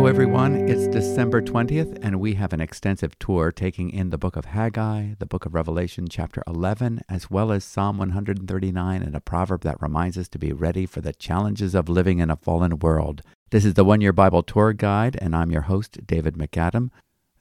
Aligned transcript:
Hello, 0.00 0.08
everyone. 0.08 0.66
It's 0.66 0.86
December 0.86 1.42
20th, 1.42 1.98
and 2.00 2.18
we 2.18 2.32
have 2.32 2.54
an 2.54 2.60
extensive 2.62 3.18
tour 3.18 3.52
taking 3.52 3.90
in 3.90 4.08
the 4.08 4.16
book 4.16 4.34
of 4.34 4.46
Haggai, 4.46 5.12
the 5.18 5.26
book 5.26 5.44
of 5.44 5.52
Revelation, 5.52 6.08
chapter 6.08 6.42
11, 6.46 7.02
as 7.06 7.30
well 7.30 7.52
as 7.52 7.64
Psalm 7.64 7.98
139 7.98 9.02
and 9.02 9.14
a 9.14 9.20
proverb 9.20 9.60
that 9.60 9.82
reminds 9.82 10.16
us 10.16 10.26
to 10.28 10.38
be 10.38 10.54
ready 10.54 10.86
for 10.86 11.02
the 11.02 11.12
challenges 11.12 11.74
of 11.74 11.90
living 11.90 12.18
in 12.18 12.30
a 12.30 12.36
fallen 12.36 12.78
world. 12.78 13.20
This 13.50 13.66
is 13.66 13.74
the 13.74 13.84
One 13.84 14.00
Year 14.00 14.14
Bible 14.14 14.42
Tour 14.42 14.72
Guide, 14.72 15.18
and 15.20 15.36
I'm 15.36 15.50
your 15.50 15.68
host, 15.68 16.06
David 16.06 16.38
MacAdam. 16.38 16.88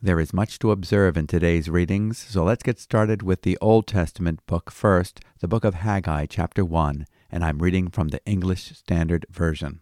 There 0.01 0.19
is 0.19 0.33
much 0.33 0.59
to 0.59 0.71
observe 0.71 1.15
in 1.15 1.27
today's 1.27 1.69
readings, 1.69 2.17
so 2.17 2.43
let's 2.43 2.61
get 2.61 2.77
started 2.77 3.23
with 3.23 3.43
the 3.43 3.57
Old 3.61 3.87
Testament 3.87 4.45
book 4.47 4.69
first, 4.69 5.21
the 5.39 5.47
book 5.47 5.63
of 5.63 5.75
Haggai, 5.75 6.25
chapter 6.25 6.65
1, 6.65 7.05
and 7.31 7.45
I'm 7.45 7.59
reading 7.59 7.89
from 7.89 8.09
the 8.09 8.19
English 8.25 8.75
Standard 8.75 9.25
Version. 9.29 9.81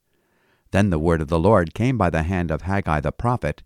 Then 0.71 0.89
the 0.89 0.99
word 0.99 1.21
of 1.21 1.27
the 1.27 1.39
Lord 1.39 1.73
came 1.73 1.97
by 1.97 2.09
the 2.09 2.23
hand 2.23 2.49
of 2.49 2.63
Haggai 2.63 3.01
the 3.01 3.11
prophet 3.11 3.61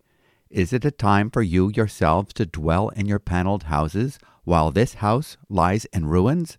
Is 0.49 0.73
it 0.73 0.85
a 0.85 0.91
time 0.91 1.29
for 1.29 1.41
you 1.41 1.71
yourselves 1.73 2.33
to 2.33 2.45
dwell 2.45 2.89
in 2.89 3.05
your 3.05 3.19
paneled 3.19 3.63
houses, 3.63 4.19
while 4.43 4.71
this 4.71 4.95
house 4.95 5.37
lies 5.49 5.85
in 5.85 6.07
ruins? 6.07 6.57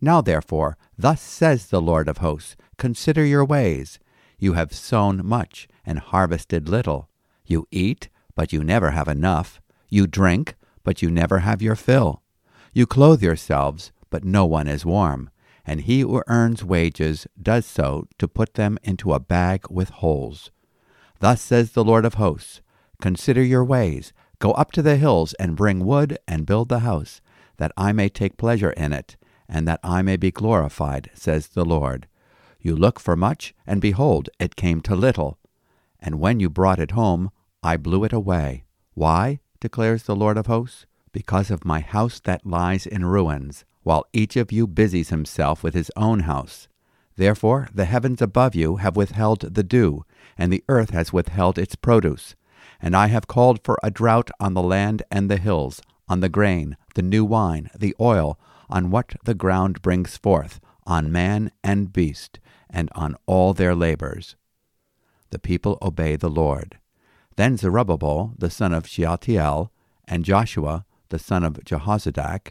Now 0.00 0.20
therefore, 0.20 0.76
thus 0.98 1.20
says 1.20 1.66
the 1.66 1.80
Lord 1.80 2.08
of 2.08 2.18
hosts 2.18 2.56
Consider 2.76 3.24
your 3.24 3.44
ways. 3.44 3.98
You 4.38 4.52
have 4.52 4.74
sown 4.74 5.24
much 5.24 5.66
and 5.84 5.98
harvested 5.98 6.68
little. 6.68 7.08
You 7.46 7.66
eat, 7.70 8.10
but 8.34 8.52
you 8.52 8.62
never 8.62 8.90
have 8.90 9.08
enough. 9.08 9.62
You 9.88 10.06
drink, 10.06 10.56
but 10.84 11.00
you 11.00 11.10
never 11.10 11.38
have 11.38 11.62
your 11.62 11.76
fill. 11.76 12.22
You 12.74 12.86
clothe 12.86 13.22
yourselves, 13.22 13.92
but 14.10 14.24
no 14.24 14.44
one 14.44 14.68
is 14.68 14.84
warm 14.84 15.30
and 15.66 15.82
he 15.82 16.00
who 16.00 16.22
earns 16.28 16.64
wages 16.64 17.26
does 17.40 17.66
so 17.66 18.06
to 18.18 18.28
put 18.28 18.54
them 18.54 18.78
into 18.84 19.12
a 19.12 19.20
bag 19.20 19.64
with 19.68 19.88
holes. 19.88 20.50
Thus 21.18 21.40
says 21.40 21.72
the 21.72 21.84
Lord 21.84 22.04
of 22.04 22.14
hosts 22.14 22.60
Consider 23.00 23.42
your 23.42 23.64
ways, 23.64 24.12
go 24.38 24.52
up 24.52 24.72
to 24.72 24.82
the 24.82 24.96
hills 24.96 25.34
and 25.34 25.56
bring 25.56 25.84
wood 25.84 26.18
and 26.26 26.46
build 26.46 26.68
the 26.68 26.78
house, 26.78 27.20
that 27.58 27.72
I 27.76 27.92
may 27.92 28.08
take 28.08 28.38
pleasure 28.38 28.70
in 28.70 28.92
it, 28.92 29.16
and 29.48 29.66
that 29.68 29.80
I 29.82 30.02
may 30.02 30.16
be 30.16 30.30
glorified, 30.30 31.10
says 31.14 31.48
the 31.48 31.64
Lord. 31.64 32.06
You 32.60 32.74
look 32.74 32.98
for 32.98 33.16
much, 33.16 33.54
and 33.66 33.80
behold, 33.80 34.30
it 34.38 34.56
came 34.56 34.80
to 34.82 34.96
little. 34.96 35.38
And 36.00 36.20
when 36.20 36.40
you 36.40 36.48
brought 36.48 36.78
it 36.78 36.92
home, 36.92 37.30
I 37.62 37.76
blew 37.76 38.04
it 38.04 38.12
away. 38.12 38.64
Why? 38.94 39.40
declares 39.60 40.04
the 40.04 40.16
Lord 40.16 40.38
of 40.38 40.46
hosts. 40.46 40.86
Because 41.12 41.50
of 41.50 41.64
my 41.64 41.80
house 41.80 42.20
that 42.20 42.46
lies 42.46 42.86
in 42.86 43.04
ruins 43.04 43.64
while 43.86 44.04
each 44.12 44.34
of 44.34 44.50
you 44.50 44.66
busies 44.66 45.10
himself 45.10 45.62
with 45.62 45.72
his 45.72 45.92
own 45.94 46.20
house. 46.20 46.66
Therefore 47.14 47.68
the 47.72 47.84
heavens 47.84 48.20
above 48.20 48.52
you 48.52 48.78
have 48.78 48.96
withheld 48.96 49.54
the 49.54 49.62
dew, 49.62 50.04
and 50.36 50.52
the 50.52 50.64
earth 50.68 50.90
has 50.90 51.12
withheld 51.12 51.56
its 51.56 51.76
produce. 51.76 52.34
And 52.80 52.96
I 52.96 53.06
have 53.06 53.28
called 53.28 53.60
for 53.62 53.78
a 53.84 53.92
drought 53.92 54.28
on 54.40 54.54
the 54.54 54.62
land 54.62 55.04
and 55.08 55.30
the 55.30 55.36
hills, 55.36 55.80
on 56.08 56.18
the 56.18 56.28
grain, 56.28 56.76
the 56.96 57.02
new 57.02 57.24
wine, 57.24 57.70
the 57.78 57.94
oil, 58.00 58.40
on 58.68 58.90
what 58.90 59.14
the 59.22 59.34
ground 59.34 59.80
brings 59.82 60.16
forth, 60.16 60.58
on 60.84 61.12
man 61.12 61.52
and 61.62 61.92
beast, 61.92 62.40
and 62.68 62.90
on 62.96 63.14
all 63.26 63.54
their 63.54 63.76
labors. 63.76 64.34
The 65.30 65.38
people 65.38 65.78
obey 65.80 66.16
the 66.16 66.28
Lord. 66.28 66.80
Then 67.36 67.56
Zerubbabel 67.56 68.34
the 68.36 68.50
son 68.50 68.72
of 68.72 68.88
Shealtiel, 68.88 69.70
and 70.08 70.24
Joshua 70.24 70.84
the 71.10 71.20
son 71.20 71.44
of 71.44 71.60
Jehozadak, 71.64 72.50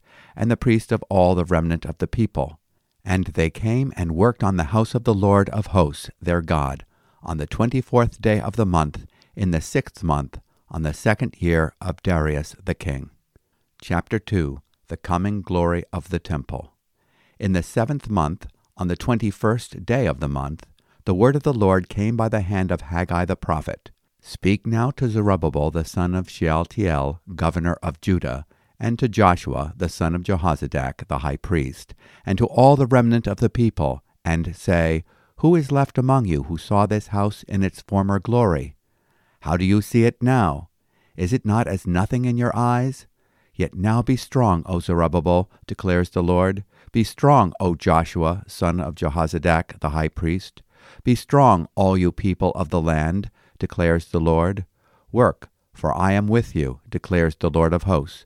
and 0.35 0.49
the 0.49 0.57
priest 0.57 0.91
of 0.91 1.03
all 1.09 1.35
the 1.35 1.45
remnant 1.45 1.85
of 1.85 1.97
the 1.97 2.07
people. 2.07 2.59
And 3.03 3.25
they 3.25 3.49
came 3.49 3.91
and 3.95 4.15
worked 4.15 4.43
on 4.43 4.57
the 4.57 4.65
house 4.65 4.93
of 4.93 5.03
the 5.03 5.13
Lord 5.13 5.49
of 5.49 5.67
hosts, 5.67 6.09
their 6.21 6.41
God, 6.41 6.85
on 7.23 7.37
the 7.37 7.47
twenty 7.47 7.81
fourth 7.81 8.21
day 8.21 8.39
of 8.39 8.55
the 8.55 8.65
month, 8.65 9.05
in 9.35 9.51
the 9.51 9.61
sixth 9.61 10.03
month, 10.03 10.39
on 10.69 10.83
the 10.83 10.93
second 10.93 11.35
year 11.39 11.73
of 11.81 12.01
Darius 12.03 12.55
the 12.63 12.75
king. 12.75 13.09
Chapter 13.81 14.19
2 14.19 14.61
The 14.87 14.97
Coming 14.97 15.41
Glory 15.41 15.83
of 15.91 16.09
the 16.09 16.19
Temple. 16.19 16.73
In 17.39 17.53
the 17.53 17.63
seventh 17.63 18.09
month, 18.09 18.47
on 18.77 18.87
the 18.87 18.95
twenty 18.95 19.31
first 19.31 19.85
day 19.85 20.05
of 20.05 20.19
the 20.19 20.27
month, 20.27 20.65
the 21.05 21.15
word 21.15 21.35
of 21.35 21.43
the 21.43 21.53
Lord 21.53 21.89
came 21.89 22.15
by 22.15 22.29
the 22.29 22.41
hand 22.41 22.71
of 22.71 22.81
Haggai 22.81 23.25
the 23.25 23.35
prophet. 23.35 23.89
Speak 24.21 24.67
now 24.67 24.91
to 24.91 25.09
Zerubbabel 25.09 25.71
the 25.71 25.83
son 25.83 26.13
of 26.13 26.29
Shealtiel, 26.29 27.21
governor 27.35 27.77
of 27.81 27.99
Judah, 28.01 28.45
and 28.81 28.97
to 28.97 29.07
Joshua 29.07 29.73
the 29.77 29.87
son 29.87 30.15
of 30.15 30.23
Jehozadak 30.23 31.07
the 31.07 31.19
high 31.19 31.37
priest, 31.37 31.93
and 32.25 32.35
to 32.39 32.47
all 32.47 32.75
the 32.75 32.87
remnant 32.87 33.27
of 33.27 33.37
the 33.37 33.49
people, 33.49 34.03
and 34.25 34.55
say, 34.55 35.03
Who 35.37 35.55
is 35.55 35.71
left 35.71 35.99
among 35.99 36.25
you 36.25 36.43
who 36.43 36.57
saw 36.57 36.87
this 36.87 37.07
house 37.07 37.43
in 37.43 37.63
its 37.63 37.81
former 37.81 38.17
glory? 38.17 38.75
How 39.41 39.55
do 39.55 39.63
you 39.63 39.83
see 39.83 40.03
it 40.05 40.21
now? 40.21 40.69
Is 41.15 41.31
it 41.31 41.45
not 41.45 41.67
as 41.67 41.85
nothing 41.85 42.25
in 42.25 42.37
your 42.37 42.55
eyes? 42.55 43.05
Yet 43.53 43.75
now 43.75 44.01
be 44.01 44.15
strong, 44.15 44.63
O 44.65 44.79
Zerubbabel, 44.79 45.51
declares 45.67 46.09
the 46.09 46.23
Lord. 46.23 46.63
Be 46.91 47.03
strong, 47.03 47.53
O 47.59 47.75
Joshua, 47.75 48.43
son 48.47 48.79
of 48.79 48.95
Jehozadak 48.95 49.79
the 49.79 49.89
high 49.89 50.07
priest. 50.07 50.63
Be 51.03 51.13
strong, 51.13 51.67
all 51.75 51.95
you 51.95 52.11
people 52.11 52.51
of 52.55 52.69
the 52.69 52.81
land, 52.81 53.29
declares 53.59 54.05
the 54.05 54.19
Lord. 54.19 54.65
Work, 55.11 55.49
for 55.71 55.95
I 55.95 56.13
am 56.13 56.27
with 56.27 56.55
you, 56.55 56.79
declares 56.89 57.35
the 57.35 57.51
Lord 57.51 57.73
of 57.73 57.83
hosts 57.83 58.25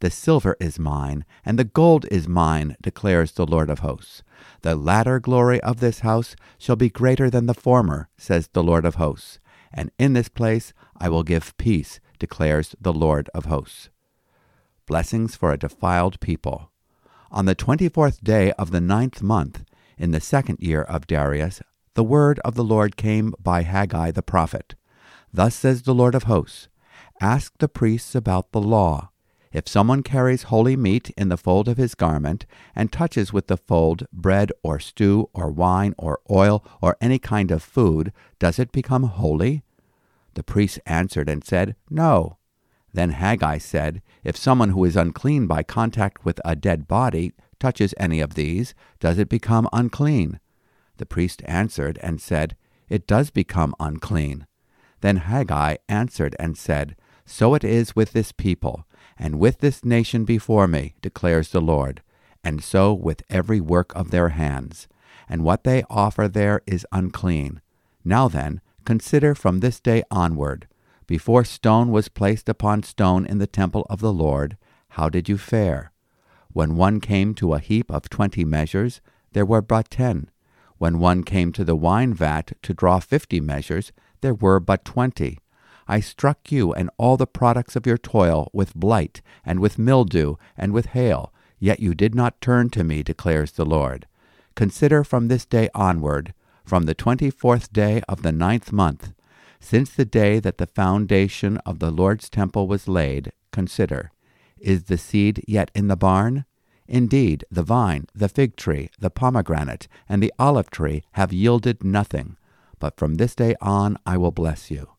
The 0.00 0.10
silver 0.10 0.56
is 0.58 0.78
mine, 0.78 1.26
and 1.44 1.58
the 1.58 1.64
gold 1.64 2.06
is 2.10 2.26
mine, 2.26 2.76
declares 2.80 3.32
the 3.32 3.46
Lord 3.46 3.68
of 3.68 3.80
hosts. 3.80 4.22
The 4.62 4.74
latter 4.74 5.20
glory 5.20 5.60
of 5.60 5.80
this 5.80 6.00
house 6.00 6.34
shall 6.58 6.76
be 6.76 6.88
greater 6.88 7.28
than 7.28 7.44
the 7.44 7.54
former, 7.54 8.08
says 8.16 8.48
the 8.48 8.62
Lord 8.62 8.86
of 8.86 8.94
hosts. 8.94 9.38
And 9.72 9.90
in 9.98 10.14
this 10.14 10.30
place 10.30 10.72
I 10.96 11.10
will 11.10 11.22
give 11.22 11.56
peace, 11.58 12.00
declares 12.18 12.74
the 12.80 12.94
Lord 12.94 13.28
of 13.34 13.44
hosts. 13.44 13.90
Blessings 14.86 15.36
for 15.36 15.52
a 15.52 15.58
defiled 15.58 16.18
people. 16.20 16.70
On 17.30 17.44
the 17.44 17.54
twenty 17.54 17.88
fourth 17.90 18.24
day 18.24 18.52
of 18.52 18.70
the 18.70 18.80
ninth 18.80 19.22
month, 19.22 19.64
in 19.98 20.12
the 20.12 20.20
second 20.20 20.60
year 20.60 20.82
of 20.82 21.06
Darius, 21.06 21.60
the 21.92 22.02
word 22.02 22.40
of 22.40 22.54
the 22.54 22.64
Lord 22.64 22.96
came 22.96 23.34
by 23.38 23.62
Haggai 23.62 24.12
the 24.12 24.22
prophet. 24.22 24.74
Thus 25.30 25.54
says 25.54 25.82
the 25.82 25.94
Lord 25.94 26.14
of 26.14 26.22
hosts 26.22 26.68
Ask 27.20 27.52
the 27.58 27.68
priests 27.68 28.14
about 28.14 28.52
the 28.52 28.62
law 28.62 29.09
if 29.52 29.68
someone 29.68 30.02
carries 30.02 30.44
holy 30.44 30.76
meat 30.76 31.10
in 31.16 31.28
the 31.28 31.36
fold 31.36 31.68
of 31.68 31.76
his 31.76 31.94
garment, 31.94 32.46
and 32.74 32.92
touches 32.92 33.32
with 33.32 33.48
the 33.48 33.56
fold 33.56 34.06
bread 34.12 34.52
or 34.62 34.78
stew 34.78 35.28
or 35.34 35.50
wine 35.50 35.94
or 35.98 36.20
oil 36.30 36.64
or 36.80 36.96
any 37.00 37.18
kind 37.18 37.50
of 37.50 37.62
food, 37.62 38.12
does 38.38 38.58
it 38.58 38.70
become 38.70 39.04
holy? 39.04 39.62
The 40.34 40.44
priest 40.44 40.78
answered 40.86 41.28
and 41.28 41.44
said, 41.44 41.74
No. 41.88 42.38
Then 42.92 43.10
Haggai 43.10 43.58
said, 43.58 44.02
If 44.24 44.36
someone 44.36 44.70
who 44.70 44.84
is 44.84 44.96
unclean 44.96 45.46
by 45.46 45.62
contact 45.62 46.24
with 46.24 46.40
a 46.44 46.54
dead 46.54 46.86
body 46.86 47.32
touches 47.58 47.94
any 47.98 48.20
of 48.20 48.34
these, 48.34 48.74
does 49.00 49.18
it 49.18 49.28
become 49.28 49.68
unclean? 49.72 50.40
The 50.98 51.06
priest 51.06 51.42
answered 51.46 51.98
and 52.02 52.20
said, 52.20 52.56
It 52.88 53.06
does 53.06 53.30
become 53.30 53.74
unclean. 53.80 54.46
Then 55.00 55.16
Haggai 55.16 55.76
answered 55.88 56.36
and 56.38 56.56
said, 56.56 56.94
So 57.32 57.54
it 57.54 57.62
is 57.62 57.94
with 57.94 58.12
this 58.12 58.32
people, 58.32 58.86
and 59.16 59.38
with 59.38 59.60
this 59.60 59.84
nation 59.84 60.24
before 60.24 60.66
me, 60.66 60.94
declares 61.00 61.50
the 61.50 61.60
Lord, 61.60 62.02
and 62.42 62.62
so 62.62 62.92
with 62.92 63.22
every 63.30 63.60
work 63.60 63.94
of 63.94 64.10
their 64.10 64.30
hands. 64.30 64.88
And 65.28 65.44
what 65.44 65.62
they 65.62 65.84
offer 65.88 66.26
there 66.26 66.60
is 66.66 66.84
unclean. 66.90 67.60
Now 68.04 68.26
then, 68.26 68.60
consider 68.84 69.36
from 69.36 69.60
this 69.60 69.78
day 69.78 70.02
onward, 70.10 70.66
before 71.06 71.44
stone 71.44 71.92
was 71.92 72.08
placed 72.08 72.48
upon 72.48 72.82
stone 72.82 73.24
in 73.24 73.38
the 73.38 73.46
temple 73.46 73.86
of 73.88 74.00
the 74.00 74.12
Lord, 74.12 74.56
how 74.90 75.08
did 75.08 75.28
you 75.28 75.38
fare? 75.38 75.92
When 76.52 76.74
one 76.74 76.98
came 77.00 77.34
to 77.34 77.54
a 77.54 77.60
heap 77.60 77.92
of 77.92 78.10
twenty 78.10 78.44
measures, 78.44 79.00
there 79.32 79.46
were 79.46 79.62
but 79.62 79.88
ten. 79.88 80.30
When 80.78 80.98
one 80.98 81.22
came 81.22 81.52
to 81.52 81.64
the 81.64 81.76
wine 81.76 82.12
vat 82.12 82.52
to 82.62 82.74
draw 82.74 82.98
fifty 82.98 83.40
measures, 83.40 83.92
there 84.20 84.34
were 84.34 84.58
but 84.58 84.84
twenty. 84.84 85.38
I 85.90 85.98
struck 85.98 86.52
you 86.52 86.72
and 86.72 86.88
all 86.98 87.16
the 87.16 87.26
products 87.26 87.74
of 87.74 87.84
your 87.84 87.98
toil 87.98 88.48
with 88.52 88.76
blight, 88.76 89.22
and 89.44 89.58
with 89.58 89.76
mildew, 89.76 90.36
and 90.56 90.72
with 90.72 90.86
hail, 90.86 91.32
yet 91.58 91.80
you 91.80 91.96
did 91.96 92.14
not 92.14 92.40
turn 92.40 92.70
to 92.70 92.84
me, 92.84 93.02
declares 93.02 93.50
the 93.50 93.64
Lord. 93.64 94.06
Consider 94.54 95.02
from 95.02 95.26
this 95.26 95.44
day 95.44 95.68
onward, 95.74 96.32
from 96.64 96.84
the 96.84 96.94
twenty 96.94 97.28
fourth 97.28 97.72
day 97.72 98.02
of 98.08 98.22
the 98.22 98.30
ninth 98.30 98.70
month, 98.70 99.12
since 99.58 99.90
the 99.90 100.04
day 100.04 100.38
that 100.38 100.58
the 100.58 100.68
foundation 100.68 101.56
of 101.66 101.80
the 101.80 101.90
Lord's 101.90 102.30
temple 102.30 102.68
was 102.68 102.86
laid, 102.86 103.32
consider 103.50 104.12
Is 104.60 104.84
the 104.84 104.96
seed 104.96 105.42
yet 105.48 105.72
in 105.74 105.88
the 105.88 105.96
barn? 105.96 106.44
Indeed, 106.86 107.44
the 107.50 107.64
vine, 107.64 108.06
the 108.14 108.28
fig 108.28 108.54
tree, 108.54 108.90
the 109.00 109.10
pomegranate, 109.10 109.88
and 110.08 110.22
the 110.22 110.32
olive 110.38 110.70
tree 110.70 111.02
have 111.14 111.32
yielded 111.32 111.82
nothing. 111.82 112.36
But 112.78 112.96
from 112.96 113.16
this 113.16 113.34
day 113.34 113.56
on 113.60 113.98
I 114.06 114.16
will 114.18 114.30
bless 114.30 114.70
you. 114.70 114.90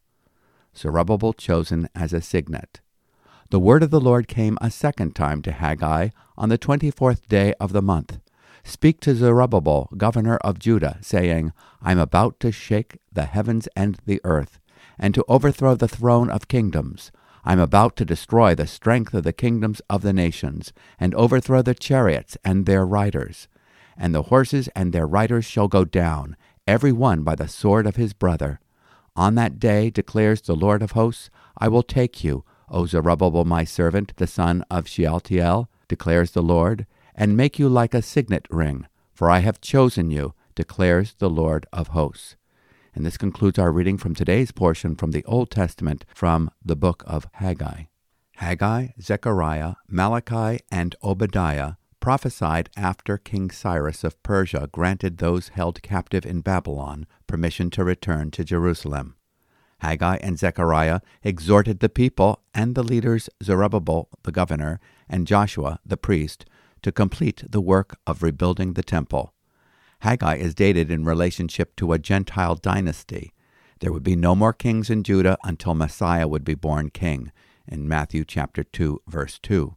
Zerubbabel 0.75 1.33
chosen 1.33 1.89
as 1.93 2.13
a 2.13 2.21
signet. 2.21 2.81
The 3.49 3.59
word 3.59 3.83
of 3.83 3.91
the 3.91 3.99
Lord 3.99 4.27
came 4.27 4.57
a 4.61 4.71
second 4.71 5.15
time 5.15 5.41
to 5.41 5.51
Haggai 5.51 6.09
on 6.37 6.49
the 6.49 6.57
twenty 6.57 6.89
fourth 6.89 7.27
day 7.27 7.53
of 7.59 7.73
the 7.73 7.81
month. 7.81 8.19
Speak 8.63 8.99
to 9.01 9.15
Zerubbabel, 9.15 9.89
governor 9.97 10.37
of 10.37 10.59
Judah, 10.59 10.99
saying, 11.01 11.51
I 11.81 11.91
am 11.91 11.99
about 11.99 12.39
to 12.41 12.51
shake 12.51 12.99
the 13.11 13.25
heavens 13.25 13.67
and 13.75 13.97
the 14.05 14.21
earth, 14.23 14.59
and 14.97 15.13
to 15.15 15.25
overthrow 15.27 15.75
the 15.75 15.87
throne 15.87 16.29
of 16.29 16.47
kingdoms. 16.47 17.11
I 17.43 17.53
am 17.53 17.59
about 17.59 17.95
to 17.97 18.05
destroy 18.05 18.53
the 18.53 18.67
strength 18.67 19.13
of 19.13 19.23
the 19.23 19.33
kingdoms 19.33 19.81
of 19.89 20.03
the 20.03 20.13
nations, 20.13 20.73
and 20.99 21.15
overthrow 21.15 21.61
the 21.61 21.73
chariots 21.73 22.37
and 22.45 22.65
their 22.65 22.85
riders. 22.85 23.47
And 23.97 24.13
the 24.13 24.23
horses 24.23 24.69
and 24.75 24.93
their 24.93 25.07
riders 25.07 25.45
shall 25.45 25.67
go 25.67 25.83
down, 25.83 26.37
every 26.67 26.91
one 26.91 27.23
by 27.23 27.35
the 27.35 27.47
sword 27.47 27.87
of 27.87 27.95
his 27.95 28.13
brother. 28.13 28.59
On 29.15 29.35
that 29.35 29.59
day, 29.59 29.89
declares 29.89 30.41
the 30.41 30.55
Lord 30.55 30.81
of 30.81 30.91
hosts, 30.91 31.29
I 31.57 31.67
will 31.67 31.83
take 31.83 32.23
you, 32.23 32.45
O 32.69 32.85
Zerubbabel 32.85 33.45
my 33.45 33.63
servant, 33.65 34.13
the 34.15 34.27
son 34.27 34.63
of 34.71 34.87
Shealtiel, 34.87 35.69
declares 35.87 36.31
the 36.31 36.41
Lord, 36.41 36.87
and 37.13 37.35
make 37.35 37.59
you 37.59 37.67
like 37.67 37.93
a 37.93 38.01
signet 38.01 38.47
ring, 38.49 38.87
for 39.13 39.29
I 39.29 39.39
have 39.39 39.59
chosen 39.59 40.09
you, 40.11 40.33
declares 40.55 41.15
the 41.15 41.29
Lord 41.29 41.65
of 41.73 41.89
hosts. 41.89 42.37
And 42.95 43.05
this 43.05 43.17
concludes 43.17 43.59
our 43.59 43.71
reading 43.71 43.97
from 43.97 44.15
today's 44.15 44.51
portion 44.51 44.95
from 44.95 45.11
the 45.11 45.25
Old 45.25 45.51
Testament 45.51 46.05
from 46.15 46.49
the 46.63 46.75
book 46.75 47.03
of 47.05 47.27
Haggai. 47.33 47.83
Haggai, 48.37 48.87
Zechariah, 49.01 49.75
Malachi, 49.87 50.61
and 50.71 50.95
Obadiah 51.03 51.73
prophesied 52.01 52.69
after 52.75 53.17
King 53.17 53.49
Cyrus 53.49 54.03
of 54.03 54.21
Persia 54.23 54.67
granted 54.73 55.17
those 55.19 55.49
held 55.49 55.81
captive 55.81 56.25
in 56.25 56.41
Babylon 56.41 57.07
permission 57.27 57.69
to 57.69 57.85
return 57.85 58.31
to 58.31 58.43
Jerusalem. 58.43 59.15
Haggai 59.79 60.17
and 60.17 60.37
Zechariah 60.37 60.99
exhorted 61.23 61.79
the 61.79 61.89
people 61.89 62.43
and 62.53 62.75
the 62.75 62.83
leaders 62.83 63.29
Zerubbabel 63.41 64.09
the 64.23 64.31
governor 64.31 64.79
and 65.07 65.25
Joshua 65.25 65.79
the 65.85 65.97
priest 65.97 66.45
to 66.81 66.91
complete 66.91 67.43
the 67.49 67.61
work 67.61 67.97
of 68.05 68.21
rebuilding 68.21 68.73
the 68.73 68.83
temple. 68.83 69.33
Haggai 70.01 70.35
is 70.35 70.55
dated 70.55 70.91
in 70.91 71.05
relationship 71.05 71.75
to 71.77 71.93
a 71.93 71.99
Gentile 71.99 72.55
dynasty. 72.55 73.33
There 73.79 73.91
would 73.91 74.03
be 74.03 74.15
no 74.15 74.35
more 74.35 74.53
kings 74.53 74.89
in 74.89 75.03
Judah 75.03 75.37
until 75.43 75.75
Messiah 75.75 76.27
would 76.27 76.43
be 76.43 76.55
born 76.55 76.89
king 76.89 77.31
in 77.67 77.87
Matthew 77.87 78.25
chapter 78.25 78.63
2 78.63 79.01
verse 79.07 79.39
2. 79.39 79.75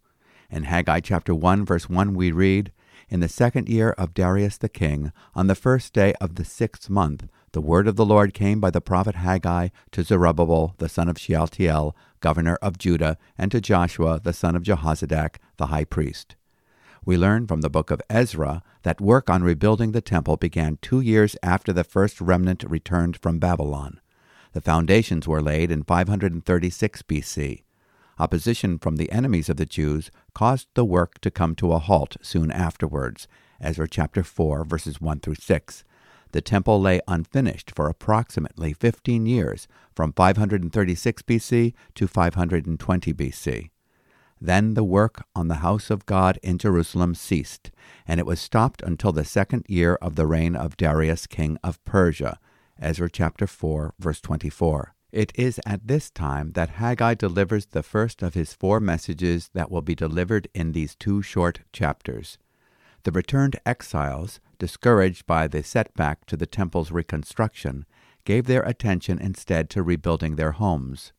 In 0.55 0.63
Haggai 0.63 1.01
chapter 1.01 1.35
1 1.35 1.67
verse 1.67 1.89
1 1.89 2.15
we 2.15 2.31
read, 2.31 2.71
In 3.09 3.19
the 3.19 3.29
second 3.29 3.69
year 3.69 3.91
of 3.99 4.15
Darius 4.15 4.57
the 4.57 4.69
king, 4.69 5.11
on 5.35 5.49
the 5.49 5.57
first 5.57 5.93
day 5.93 6.15
of 6.21 6.37
the 6.37 6.45
sixth 6.45 6.89
month, 6.89 7.27
the 7.51 7.61
word 7.61 7.89
of 7.89 7.97
the 7.97 8.07
Lord 8.07 8.33
came 8.33 8.61
by 8.61 8.71
the 8.71 8.81
prophet 8.81 9.17
Haggai 9.17 9.71
to 9.91 10.05
Zerubbabel 10.05 10.77
the 10.79 10.89
son 10.89 11.09
of 11.09 11.19
Shealtiel, 11.19 11.97
governor 12.21 12.57
of 12.63 12.79
Judah, 12.79 13.19
and 13.37 13.51
to 13.51 13.61
Joshua 13.61 14.21
the 14.23 14.33
son 14.33 14.55
of 14.55 14.63
Jehozadak, 14.63 15.39
the 15.57 15.67
high 15.67 15.83
priest. 15.83 16.37
We 17.05 17.17
learn 17.19 17.49
from 17.49 17.63
the 17.63 17.69
book 17.69 17.91
of 17.91 18.01
Ezra 18.09 18.63
that 18.85 19.01
work 19.01 19.29
on 19.29 19.43
rebuilding 19.43 19.91
the 19.91 20.01
temple 20.01 20.37
began 20.37 20.79
two 20.81 21.01
years 21.01 21.35
after 21.43 21.73
the 21.73 21.83
first 21.83 22.21
remnant 22.21 22.63
returned 22.63 23.17
from 23.17 23.41
Babylon. 23.41 24.01
The 24.53 24.61
foundations 24.61 25.27
were 25.27 25.43
laid 25.43 25.73
in 25.73 25.83
536 25.83 27.03
BC. 27.03 27.65
Opposition 28.19 28.79
from 28.79 28.97
the 28.97 29.11
enemies 29.11 29.49
of 29.49 29.57
the 29.57 29.67
Jews 29.67 30.11
caused 30.35 30.69
the 30.75 30.85
work 30.85 31.21
to 31.21 31.31
come 31.31 31.55
to 31.57 31.73
a 31.73 31.79
halt 31.79 32.17
soon 32.23 32.51
afterwards. 32.51 33.27
Ezra 33.61 33.89
chapter 33.89 34.23
4 34.23 34.65
verses 34.65 35.01
1 35.01 35.21
through 35.21 35.37
6. 35.37 35.85
The 36.33 36.41
temple 36.41 36.81
lay 36.81 37.01
unfinished 37.07 37.73
for 37.77 37.89
approximately 37.89 38.73
15 38.73 39.25
years, 39.25 39.69
from 39.95 40.13
536 40.13 41.23
BC 41.23 41.75
to 41.95 42.09
520 42.09 43.15
BC. 43.15 43.71
Then 44.41 44.75
the 44.75 44.85
work 44.85 45.25
on 45.35 45.49
the 45.49 45.63
house 45.63 45.91
of 45.91 46.07
God 46.07 46.39
in 46.43 46.59
Jerusalem 46.59 47.15
ceased, 47.15 47.71
and 48.07 48.19
it 48.19 48.27
was 48.27 48.41
stopped 48.41 48.83
until 48.83 49.13
the 49.13 49.25
second 49.25 49.65
year 49.69 49.95
of 50.03 50.17
the 50.17 50.27
reign 50.27 50.57
of 50.57 50.77
Darius 50.77 51.27
king 51.27 51.57
of 51.63 51.83
Persia. 51.85 52.39
Ezra 52.81 53.09
chapter 53.09 53.47
4 53.47 53.95
verse 53.99 54.21
24. 54.21 54.94
It 55.15 55.31
is 55.37 55.61
at 55.65 55.87
this 55.87 56.11
time 56.11 56.55
that 56.55 56.71
Haggai 56.71 57.15
delivers 57.15 57.67
the 57.67 57.85
first 57.85 58.21
of 58.21 58.35
his 58.35 58.53
four 58.53 58.81
messages 58.81 59.49
that 59.55 59.71
will 59.71 59.81
be 59.81 59.95
delivered 59.95 60.49
in 60.53 60.73
these 60.73 60.97
two 60.97 61.23
short 61.23 61.61
chapters. 61.73 62.37
The 63.05 63.13
returned 63.13 63.55
exiles, 63.65 64.41
discouraged 64.59 65.25
by 65.25 65.47
the 65.47 65.63
setback 65.63 66.27
to 66.27 66.37
the 66.37 66.47
temple's 66.47 66.91
reconstruction, 66.91 67.87
gave 68.25 68.47
their 68.47 68.63
attention 68.63 69.21
instead 69.21 69.71
to 69.71 69.85
rebuilding 69.85 70.35
their 70.35 70.51
homes. 70.51 71.13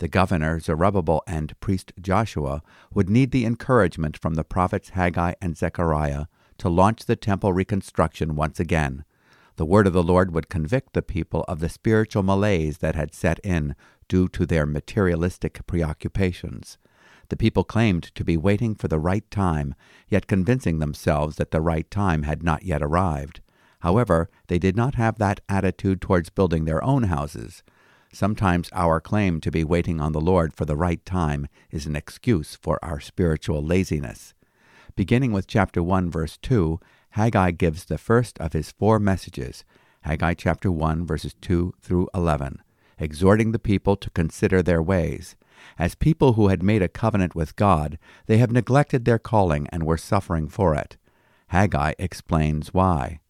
The 0.00 0.08
governor 0.08 0.60
Zerubbabel 0.60 1.22
and 1.26 1.58
priest 1.60 1.94
Joshua 1.98 2.60
would 2.92 3.08
need 3.08 3.30
the 3.30 3.46
encouragement 3.46 4.18
from 4.18 4.34
the 4.34 4.44
prophets 4.44 4.90
Haggai 4.90 5.32
and 5.40 5.56
Zechariah 5.56 6.26
to 6.58 6.68
launch 6.68 7.06
the 7.06 7.16
temple 7.16 7.54
reconstruction 7.54 8.36
once 8.36 8.60
again, 8.60 9.06
the 9.60 9.66
word 9.66 9.86
of 9.86 9.92
the 9.92 10.02
Lord 10.02 10.32
would 10.32 10.48
convict 10.48 10.94
the 10.94 11.02
people 11.02 11.44
of 11.46 11.60
the 11.60 11.68
spiritual 11.68 12.22
malaise 12.22 12.78
that 12.78 12.94
had 12.94 13.12
set 13.12 13.38
in 13.40 13.76
due 14.08 14.26
to 14.28 14.46
their 14.46 14.64
materialistic 14.64 15.66
preoccupations. 15.66 16.78
The 17.28 17.36
people 17.36 17.62
claimed 17.62 18.04
to 18.14 18.24
be 18.24 18.38
waiting 18.38 18.74
for 18.74 18.88
the 18.88 18.98
right 18.98 19.30
time, 19.30 19.74
yet 20.08 20.26
convincing 20.26 20.78
themselves 20.78 21.36
that 21.36 21.50
the 21.50 21.60
right 21.60 21.90
time 21.90 22.22
had 22.22 22.42
not 22.42 22.62
yet 22.62 22.80
arrived. 22.80 23.42
However, 23.80 24.30
they 24.46 24.58
did 24.58 24.76
not 24.76 24.94
have 24.94 25.18
that 25.18 25.40
attitude 25.46 26.00
towards 26.00 26.30
building 26.30 26.64
their 26.64 26.82
own 26.82 27.02
houses. 27.02 27.62
Sometimes 28.14 28.70
our 28.72 28.98
claim 28.98 29.42
to 29.42 29.50
be 29.50 29.62
waiting 29.62 30.00
on 30.00 30.12
the 30.12 30.22
Lord 30.22 30.54
for 30.54 30.64
the 30.64 30.74
right 30.74 31.04
time 31.04 31.48
is 31.70 31.84
an 31.84 31.96
excuse 31.96 32.56
for 32.56 32.82
our 32.82 32.98
spiritual 32.98 33.62
laziness. 33.62 34.32
Beginning 34.96 35.32
with 35.32 35.46
chapter 35.46 35.82
1, 35.82 36.10
verse 36.10 36.38
2, 36.38 36.80
Haggai 37.10 37.50
gives 37.52 37.84
the 37.84 37.98
first 37.98 38.38
of 38.38 38.52
his 38.52 38.70
four 38.70 38.98
messages, 38.98 39.64
Haggai 40.02 40.34
chapter 40.34 40.70
1, 40.70 41.04
verses 41.04 41.34
2 41.40 41.74
through 41.80 42.08
11, 42.14 42.62
exhorting 42.98 43.52
the 43.52 43.58
people 43.58 43.96
to 43.96 44.10
consider 44.10 44.62
their 44.62 44.80
ways. 44.80 45.34
As 45.78 45.94
people 45.94 46.34
who 46.34 46.48
had 46.48 46.62
made 46.62 46.82
a 46.82 46.88
covenant 46.88 47.34
with 47.34 47.56
God, 47.56 47.98
they 48.26 48.38
have 48.38 48.52
neglected 48.52 49.04
their 49.04 49.18
calling 49.18 49.66
and 49.72 49.84
were 49.84 49.98
suffering 49.98 50.48
for 50.48 50.74
it. 50.74 50.96
Haggai 51.48 51.94
explains 51.98 52.72
why. 52.72 53.20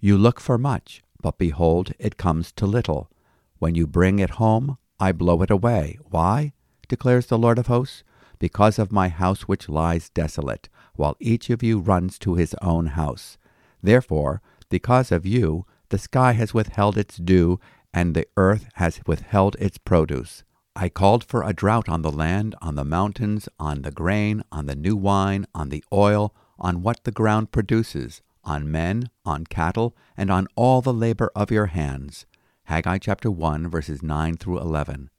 You 0.00 0.16
look 0.16 0.40
for 0.40 0.56
much, 0.56 1.02
but 1.20 1.38
behold, 1.38 1.92
it 1.98 2.16
comes 2.16 2.52
to 2.52 2.66
little. 2.66 3.10
When 3.58 3.74
you 3.74 3.86
bring 3.86 4.20
it 4.20 4.30
home, 4.30 4.78
I 5.00 5.12
blow 5.12 5.42
it 5.42 5.50
away. 5.50 5.98
Why? 6.10 6.52
declares 6.88 7.26
the 7.26 7.38
Lord 7.38 7.58
of 7.58 7.66
hosts. 7.66 8.04
Because 8.38 8.78
of 8.78 8.90
my 8.90 9.08
house 9.08 9.42
which 9.42 9.68
lies 9.68 10.08
desolate, 10.08 10.68
while 10.96 11.16
each 11.20 11.50
of 11.50 11.62
you 11.62 11.78
runs 11.78 12.18
to 12.18 12.34
his 12.34 12.54
own 12.62 12.86
house. 12.86 13.38
Therefore, 13.82 14.42
because 14.68 15.12
of 15.12 15.26
you, 15.26 15.66
the 15.88 15.98
sky 15.98 16.32
has 16.32 16.54
withheld 16.54 16.96
its 16.96 17.16
dew, 17.16 17.60
and 17.92 18.14
the 18.14 18.26
earth 18.36 18.66
has 18.74 19.00
withheld 19.06 19.56
its 19.58 19.78
produce. 19.78 20.44
I 20.74 20.88
called 20.88 21.24
for 21.24 21.42
a 21.42 21.52
drought 21.52 21.88
on 21.88 22.02
the 22.02 22.10
land, 22.10 22.54
on 22.62 22.76
the 22.76 22.84
mountains, 22.84 23.48
on 23.58 23.82
the 23.82 23.90
grain, 23.90 24.42
on 24.50 24.66
the 24.66 24.74
new 24.74 24.96
wine, 24.96 25.46
on 25.54 25.68
the 25.68 25.84
oil, 25.92 26.34
on 26.58 26.82
what 26.82 27.04
the 27.04 27.10
ground 27.10 27.52
produces, 27.52 28.22
on 28.44 28.70
men, 28.70 29.10
on 29.24 29.44
cattle, 29.44 29.94
and 30.16 30.30
on 30.30 30.48
all 30.56 30.80
the 30.80 30.94
labor 30.94 31.30
of 31.34 31.50
your 31.50 31.66
hands. 31.66 32.24
Haggai 32.64 32.98
chapter 32.98 33.30
1 33.30 33.68
verses 33.68 34.02
9 34.02 34.36
through 34.36 34.60
11. 34.60 35.10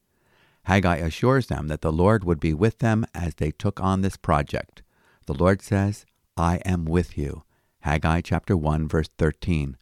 Haggai 0.64 0.96
assures 0.98 1.48
them 1.48 1.68
that 1.68 1.82
the 1.82 1.92
Lord 1.92 2.24
would 2.24 2.40
be 2.40 2.54
with 2.54 2.80
them 2.80 3.06
as 3.14 3.36
they 3.36 3.52
took 3.52 3.82
on 3.82 4.02
this 4.02 4.18
project. 4.18 4.82
The 5.26 5.34
Lord 5.34 5.62
says, 5.62 6.06
I 6.36 6.58
am 6.66 6.84
with 6.84 7.18
you. 7.18 7.44
Haggai 7.82 8.22
chapter 8.22 8.58
1 8.58 8.90
verse 8.90 9.10
13. 9.18 9.78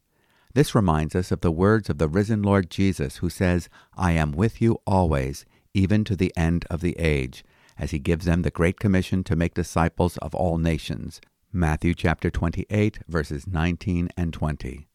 This 0.53 0.75
reminds 0.75 1.15
us 1.15 1.31
of 1.31 1.41
the 1.41 1.51
words 1.51 1.89
of 1.89 1.97
the 1.97 2.07
risen 2.07 2.43
Lord 2.43 2.69
Jesus 2.69 3.17
who 3.17 3.29
says, 3.29 3.67
I 3.97 4.11
am 4.11 4.33
with 4.33 4.61
you 4.61 4.79
always, 4.85 5.45
even 5.73 6.03
to 6.03 6.15
the 6.15 6.31
end 6.37 6.65
of 6.69 6.81
the 6.81 6.97
age, 6.99 7.43
as 7.75 7.89
he 7.89 7.97
gives 7.97 8.25
them 8.25 8.43
the 8.43 8.51
great 8.51 8.79
commission 8.79 9.23
to 9.23 9.35
make 9.35 9.55
disciples 9.55 10.17
of 10.17 10.35
all 10.35 10.59
nations. 10.59 11.21
Matthew 11.51 11.95
chapter 11.95 12.29
28 12.29 12.99
verses 13.07 13.47
19 13.47 14.09
and 14.15 14.33
20. 14.33 14.87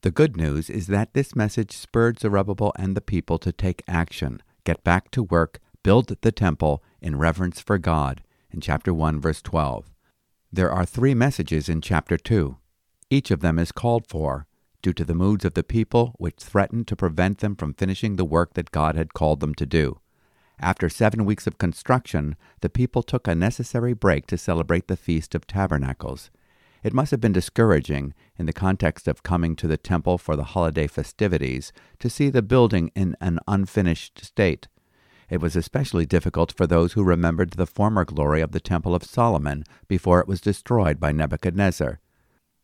The 0.00 0.10
good 0.10 0.36
news 0.36 0.68
is 0.68 0.88
that 0.88 1.14
this 1.14 1.36
message 1.36 1.70
spurred 1.70 2.18
Zerubbabel 2.18 2.72
and 2.76 2.96
the 2.96 3.00
people 3.00 3.38
to 3.38 3.52
take 3.52 3.84
action, 3.86 4.42
get 4.64 4.82
back 4.82 5.12
to 5.12 5.22
work, 5.22 5.60
build 5.84 6.08
the 6.08 6.32
temple 6.32 6.82
in 7.00 7.18
reverence 7.18 7.60
for 7.60 7.78
God 7.78 8.22
in 8.50 8.60
chapter 8.60 8.92
1 8.92 9.20
verse 9.20 9.42
12. 9.42 9.91
There 10.54 10.70
are 10.70 10.84
three 10.84 11.14
messages 11.14 11.70
in 11.70 11.80
chapter 11.80 12.18
2. 12.18 12.58
Each 13.08 13.30
of 13.30 13.40
them 13.40 13.58
is 13.58 13.72
called 13.72 14.06
for 14.06 14.46
due 14.82 14.92
to 14.92 15.04
the 15.04 15.14
moods 15.14 15.46
of 15.46 15.54
the 15.54 15.62
people 15.62 16.14
which 16.18 16.36
threatened 16.36 16.86
to 16.88 16.96
prevent 16.96 17.38
them 17.38 17.56
from 17.56 17.72
finishing 17.72 18.16
the 18.16 18.26
work 18.26 18.52
that 18.52 18.70
God 18.70 18.94
had 18.94 19.14
called 19.14 19.40
them 19.40 19.54
to 19.54 19.64
do. 19.64 20.00
After 20.58 20.90
seven 20.90 21.24
weeks 21.24 21.46
of 21.46 21.56
construction, 21.56 22.36
the 22.60 22.68
people 22.68 23.02
took 23.02 23.26
a 23.26 23.34
necessary 23.34 23.94
break 23.94 24.26
to 24.26 24.36
celebrate 24.36 24.88
the 24.88 24.96
Feast 24.96 25.34
of 25.34 25.46
Tabernacles. 25.46 26.30
It 26.82 26.92
must 26.92 27.12
have 27.12 27.20
been 27.20 27.32
discouraging, 27.32 28.12
in 28.36 28.44
the 28.44 28.52
context 28.52 29.08
of 29.08 29.22
coming 29.22 29.56
to 29.56 29.66
the 29.66 29.78
temple 29.78 30.18
for 30.18 30.36
the 30.36 30.44
holiday 30.52 30.86
festivities, 30.86 31.72
to 31.98 32.10
see 32.10 32.28
the 32.28 32.42
building 32.42 32.90
in 32.94 33.16
an 33.22 33.38
unfinished 33.48 34.22
state. 34.22 34.68
It 35.32 35.40
was 35.40 35.56
especially 35.56 36.04
difficult 36.04 36.52
for 36.52 36.66
those 36.66 36.92
who 36.92 37.02
remembered 37.02 37.52
the 37.52 37.64
former 37.64 38.04
glory 38.04 38.42
of 38.42 38.52
the 38.52 38.60
Temple 38.60 38.94
of 38.94 39.02
Solomon 39.02 39.64
before 39.88 40.20
it 40.20 40.28
was 40.28 40.42
destroyed 40.42 41.00
by 41.00 41.10
Nebuchadnezzar. 41.10 42.00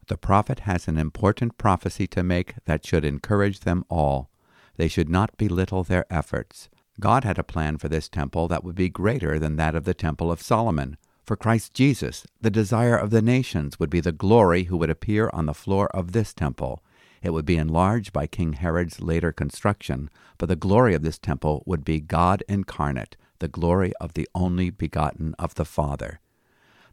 The 0.08 0.18
prophet 0.18 0.60
has 0.60 0.86
an 0.86 0.98
important 0.98 1.56
prophecy 1.56 2.06
to 2.08 2.22
make 2.22 2.56
that 2.66 2.84
should 2.84 3.06
encourage 3.06 3.60
them 3.60 3.86
all. 3.88 4.28
They 4.76 4.86
should 4.86 5.08
not 5.08 5.38
belittle 5.38 5.82
their 5.82 6.04
efforts. 6.12 6.68
God 7.00 7.24
had 7.24 7.38
a 7.38 7.42
plan 7.42 7.78
for 7.78 7.88
this 7.88 8.06
temple 8.06 8.48
that 8.48 8.62
would 8.62 8.76
be 8.76 8.90
greater 8.90 9.38
than 9.38 9.56
that 9.56 9.74
of 9.74 9.84
the 9.84 9.94
Temple 9.94 10.30
of 10.30 10.42
Solomon. 10.42 10.98
For 11.24 11.36
Christ 11.36 11.72
Jesus, 11.72 12.26
the 12.38 12.50
desire 12.50 12.98
of 12.98 13.08
the 13.08 13.22
nations 13.22 13.80
would 13.80 13.88
be 13.88 14.00
the 14.00 14.12
glory 14.12 14.64
who 14.64 14.76
would 14.76 14.90
appear 14.90 15.30
on 15.32 15.46
the 15.46 15.54
floor 15.54 15.88
of 15.96 16.12
this 16.12 16.34
temple. 16.34 16.82
It 17.22 17.30
would 17.30 17.44
be 17.44 17.56
enlarged 17.56 18.12
by 18.12 18.26
King 18.26 18.54
Herod's 18.54 19.00
later 19.00 19.32
construction, 19.32 20.10
but 20.38 20.48
the 20.48 20.56
glory 20.56 20.94
of 20.94 21.02
this 21.02 21.18
temple 21.18 21.62
would 21.66 21.84
be 21.84 22.00
God 22.00 22.42
incarnate, 22.48 23.16
the 23.38 23.48
glory 23.48 23.92
of 24.00 24.14
the 24.14 24.28
only 24.34 24.70
begotten 24.70 25.34
of 25.38 25.54
the 25.54 25.64
Father. 25.64 26.20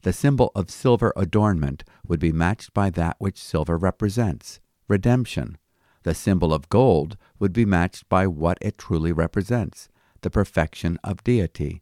The 0.01 0.13
symbol 0.13 0.51
of 0.55 0.69
silver 0.69 1.13
adornment 1.15 1.83
would 2.07 2.19
be 2.19 2.31
matched 2.31 2.73
by 2.73 2.89
that 2.91 3.15
which 3.19 3.41
silver 3.41 3.77
represents 3.77 4.59
redemption. 4.87 5.57
The 6.03 6.13
symbol 6.13 6.53
of 6.53 6.69
gold 6.69 7.17
would 7.39 7.53
be 7.53 7.65
matched 7.65 8.07
by 8.09 8.27
what 8.27 8.59
it 8.61 8.77
truly 8.77 9.11
represents 9.11 9.89
the 10.21 10.29
perfection 10.29 10.99
of 11.03 11.23
deity. 11.23 11.81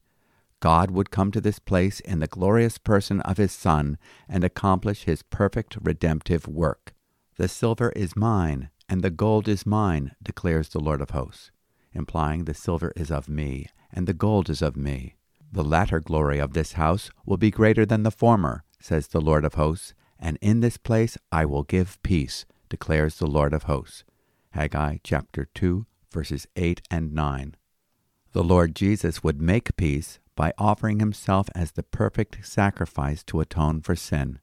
God 0.61 0.91
would 0.91 1.11
come 1.11 1.31
to 1.31 1.41
this 1.41 1.59
place 1.59 1.99
in 1.99 2.19
the 2.19 2.27
glorious 2.27 2.77
person 2.77 3.19
of 3.21 3.35
his 3.35 3.51
Son 3.51 3.97
and 4.29 4.45
accomplish 4.45 5.03
his 5.03 5.23
perfect 5.23 5.77
redemptive 5.81 6.47
work. 6.47 6.92
The 7.35 7.47
silver 7.47 7.89
is 7.91 8.15
mine, 8.15 8.69
and 8.87 9.01
the 9.01 9.09
gold 9.09 9.47
is 9.47 9.65
mine, 9.65 10.11
declares 10.21 10.69
the 10.69 10.79
Lord 10.79 11.01
of 11.01 11.09
hosts, 11.09 11.51
implying 11.91 12.45
the 12.45 12.53
silver 12.53 12.93
is 12.95 13.09
of 13.09 13.27
me, 13.27 13.67
and 13.91 14.07
the 14.07 14.13
gold 14.13 14.49
is 14.49 14.61
of 14.61 14.77
me. 14.77 15.15
The 15.51 15.63
latter 15.63 15.99
glory 15.99 16.39
of 16.39 16.53
this 16.53 16.73
house 16.73 17.09
will 17.25 17.37
be 17.37 17.49
greater 17.49 17.85
than 17.85 18.03
the 18.03 18.11
former, 18.11 18.63
says 18.79 19.07
the 19.07 19.21
Lord 19.21 19.45
of 19.45 19.55
hosts, 19.55 19.93
and 20.19 20.37
in 20.41 20.59
this 20.59 20.77
place 20.77 21.17
I 21.31 21.45
will 21.45 21.63
give 21.63 22.01
peace, 22.03 22.45
declares 22.69 23.17
the 23.17 23.27
Lord 23.27 23.53
of 23.53 23.63
hosts. 23.63 24.03
Haggai 24.51 24.97
chapter 25.03 25.47
2, 25.55 25.87
verses 26.11 26.47
8 26.55 26.81
and 26.91 27.13
9. 27.13 27.55
The 28.33 28.43
Lord 28.43 28.75
Jesus 28.75 29.23
would 29.23 29.41
make 29.41 29.75
peace 29.75 30.19
by 30.35 30.53
offering 30.57 30.99
himself 30.99 31.49
as 31.55 31.71
the 31.71 31.83
perfect 31.83 32.45
sacrifice 32.45 33.23
to 33.23 33.39
atone 33.39 33.81
for 33.81 33.95
sin. 33.95 34.39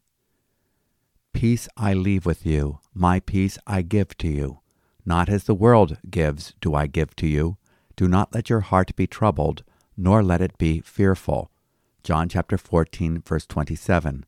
Peace 1.33 1.67
I 1.75 1.93
leave 1.93 2.25
with 2.25 2.45
you, 2.45 2.79
my 2.93 3.19
peace 3.19 3.57
I 3.65 3.81
give 3.81 4.15
to 4.17 4.27
you. 4.27 4.59
Not 5.05 5.29
as 5.29 5.45
the 5.45 5.55
world 5.55 5.97
gives 6.09 6.53
do 6.61 6.75
I 6.75 6.87
give 6.87 7.15
to 7.15 7.27
you. 7.27 7.57
Do 7.95 8.07
not 8.07 8.33
let 8.33 8.49
your 8.49 8.59
heart 8.59 8.95
be 8.95 9.07
troubled, 9.07 9.63
nor 9.97 10.21
let 10.21 10.41
it 10.41 10.57
be 10.57 10.81
fearful. 10.81 11.49
John 12.03 12.29
chapter 12.29 12.57
14 12.57 13.21
verse 13.25 13.45
27. 13.45 14.25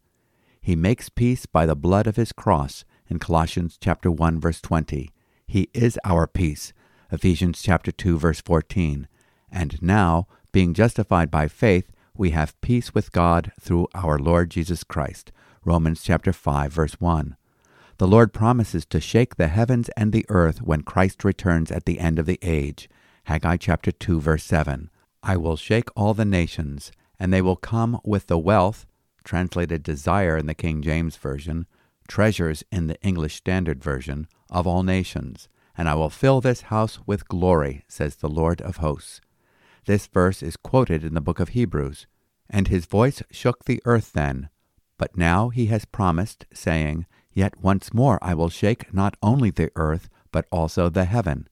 He 0.62 0.76
makes 0.76 1.10
peace 1.10 1.46
by 1.46 1.66
the 1.66 1.76
blood 1.76 2.08
of 2.08 2.16
his 2.16 2.32
cross 2.32 2.86
in 3.08 3.20
Colossians 3.20 3.78
chapter 3.80 4.10
1 4.10 4.40
verse 4.40 4.62
20. 4.62 5.12
He 5.46 5.70
is 5.74 6.00
our 6.04 6.26
peace. 6.26 6.74
Ephesians 7.12 7.62
chapter 7.62 7.92
2 7.92 8.18
verse 8.18 8.42
14. 8.42 9.08
And 9.52 9.82
now, 9.82 10.28
being 10.52 10.74
justified 10.74 11.30
by 11.30 11.48
faith, 11.48 11.92
we 12.16 12.32
have 12.32 12.60
peace 12.62 12.94
with 12.94 13.12
God 13.12 13.52
through 13.60 13.88
our 13.94 14.18
Lord 14.18 14.50
Jesus 14.50 14.84
Christ. 14.84 15.32
Romans 15.66 16.04
chapter 16.04 16.34
5 16.34 16.74
verse 16.74 16.94
1. 17.00 17.38
The 17.98 18.08
Lord 18.08 18.34
promises 18.34 18.86
to 18.88 19.00
shake 19.00 19.36
the 19.36 19.48
heavens 19.48 19.90
and 19.96 20.12
the 20.12 20.26
earth 20.28 20.62
when 20.62 20.82
Christ 20.82 21.24
returns 21.24 21.72
at 21.72 21.86
the 21.86 22.00
end 22.00 22.20
of 22.20 22.26
the 22.26 22.40
age. 22.42 22.90
Haggai 23.26 23.58
chapter 23.58 23.92
2 23.92 24.20
verse 24.20 24.44
7. 24.44 24.90
I 25.22 25.38
will 25.38 25.56
shake 25.56 25.90
all 25.96 26.14
the 26.14 26.26
nations, 26.26 26.92
and 27.18 27.32
they 27.32 27.42
will 27.42 27.56
come 27.56 28.02
with 28.04 28.28
the 28.28 28.38
wealth, 28.38 28.86
translated 29.24 29.84
desire 29.84 30.36
in 30.36 30.48
the 30.48 30.54
King 30.54 30.82
James 30.82 31.16
Version, 31.16 31.66
treasures 32.10 32.64
in 32.72 32.88
the 32.88 33.02
English 33.02 33.36
Standard 33.36 33.82
Version, 33.82 34.28
of 34.50 34.68
all 34.68 34.84
nations, 34.84 35.48
and 35.78 35.88
I 35.88 35.96
will 35.96 36.10
fill 36.10 36.42
this 36.42 36.62
house 36.64 37.00
with 37.06 37.30
glory, 37.30 37.86
says 37.88 38.18
the 38.18 38.28
Lord 38.28 38.62
of 38.62 38.78
hosts. 38.78 39.22
This 39.86 40.08
verse 40.08 40.44
is 40.44 40.58
quoted 40.58 41.04
in 41.04 41.14
the 41.14 41.22
book 41.22 41.40
of 41.40 41.50
Hebrews. 41.50 42.06
And 42.50 42.68
his 42.68 42.86
voice 42.86 43.24
shook 43.32 43.66
the 43.66 43.82
earth 43.86 44.12
then. 44.14 44.50
But 45.04 45.18
now 45.18 45.50
he 45.50 45.66
has 45.66 45.84
promised, 45.84 46.46
saying, 46.54 47.08
Yet 47.34 47.62
once 47.62 47.94
more 47.94 48.18
I 48.22 48.34
will 48.34 48.48
shake 48.48 48.94
not 48.94 49.18
only 49.22 49.50
the 49.50 49.70
earth, 49.76 50.08
but 50.32 50.48
also 50.50 50.88
the 50.88 51.04
heaven. 51.04 51.50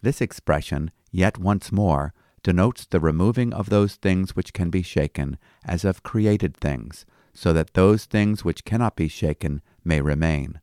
This 0.00 0.22
expression, 0.22 0.90
yet 1.12 1.36
once 1.36 1.70
more, 1.70 2.14
denotes 2.42 2.86
the 2.86 3.00
removing 3.00 3.52
of 3.52 3.68
those 3.68 3.96
things 3.96 4.34
which 4.34 4.54
can 4.54 4.70
be 4.70 4.80
shaken, 4.80 5.36
as 5.66 5.84
of 5.84 6.02
created 6.02 6.56
things, 6.56 7.04
so 7.34 7.52
that 7.52 7.74
those 7.74 8.06
things 8.06 8.42
which 8.42 8.64
cannot 8.64 8.96
be 8.96 9.08
shaken 9.08 9.60
may 9.84 10.00
remain. 10.00 10.62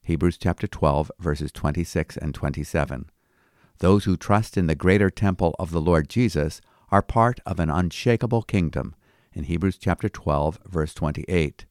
Hebrews 0.00 0.38
chapter 0.38 0.66
12, 0.66 1.12
verses 1.18 1.52
26 1.52 2.16
and 2.16 2.34
27. 2.34 3.10
Those 3.80 4.04
who 4.04 4.16
trust 4.16 4.56
in 4.56 4.68
the 4.68 4.74
greater 4.74 5.10
temple 5.10 5.54
of 5.58 5.70
the 5.70 5.82
Lord 5.82 6.08
Jesus 6.08 6.62
are 6.90 7.02
part 7.02 7.40
of 7.44 7.60
an 7.60 7.68
unshakable 7.68 8.40
kingdom 8.40 8.94
in 9.34 9.44
Hebrews 9.44 9.78
chapter 9.78 10.08
12 10.08 10.58
verse 10.66 10.94
28. 10.94 11.64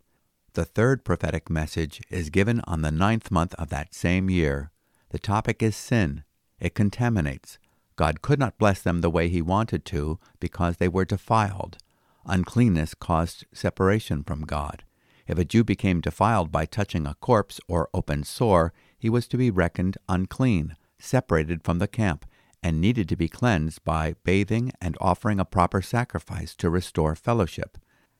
The 0.53 0.65
third 0.65 1.03
prophetic 1.03 1.49
message 1.49 2.01
is 2.09 2.29
given 2.29 2.61
on 2.65 2.81
the 2.81 2.91
ninth 2.91 3.31
month 3.31 3.53
of 3.55 3.69
that 3.69 3.93
same 3.93 4.29
year. 4.29 4.71
The 5.09 5.19
topic 5.19 5.63
is 5.63 5.75
sin. 5.75 6.23
It 6.59 6.75
contaminates. 6.75 7.57
God 7.95 8.21
could 8.21 8.39
not 8.39 8.57
bless 8.57 8.81
them 8.81 9.01
the 9.01 9.09
way 9.09 9.29
he 9.29 9.41
wanted 9.41 9.85
to 9.85 10.19
because 10.39 10.77
they 10.77 10.87
were 10.87 11.05
defiled. 11.05 11.77
Uncleanness 12.25 12.93
caused 12.93 13.45
separation 13.53 14.23
from 14.23 14.45
God. 14.45 14.83
If 15.27 15.37
a 15.37 15.45
Jew 15.45 15.63
became 15.63 16.01
defiled 16.01 16.51
by 16.51 16.65
touching 16.65 17.07
a 17.07 17.15
corpse 17.15 17.59
or 17.67 17.89
open 17.93 18.23
sore, 18.23 18.73
he 18.97 19.09
was 19.09 19.27
to 19.29 19.37
be 19.37 19.49
reckoned 19.49 19.97
unclean 20.09 20.75
separated 20.99 21.63
from 21.63 21.79
the 21.79 21.87
camp 21.87 22.25
and 22.63 22.79
needed 22.79 23.09
to 23.09 23.15
be 23.15 23.27
cleansed 23.27 23.83
by 23.83 24.15
bathing 24.23 24.71
and 24.81 24.97
offering 25.01 25.39
a 25.39 25.45
proper 25.45 25.81
sacrifice 25.81 26.55
to 26.55 26.69
restore 26.69 27.15
fellowship. 27.15 27.77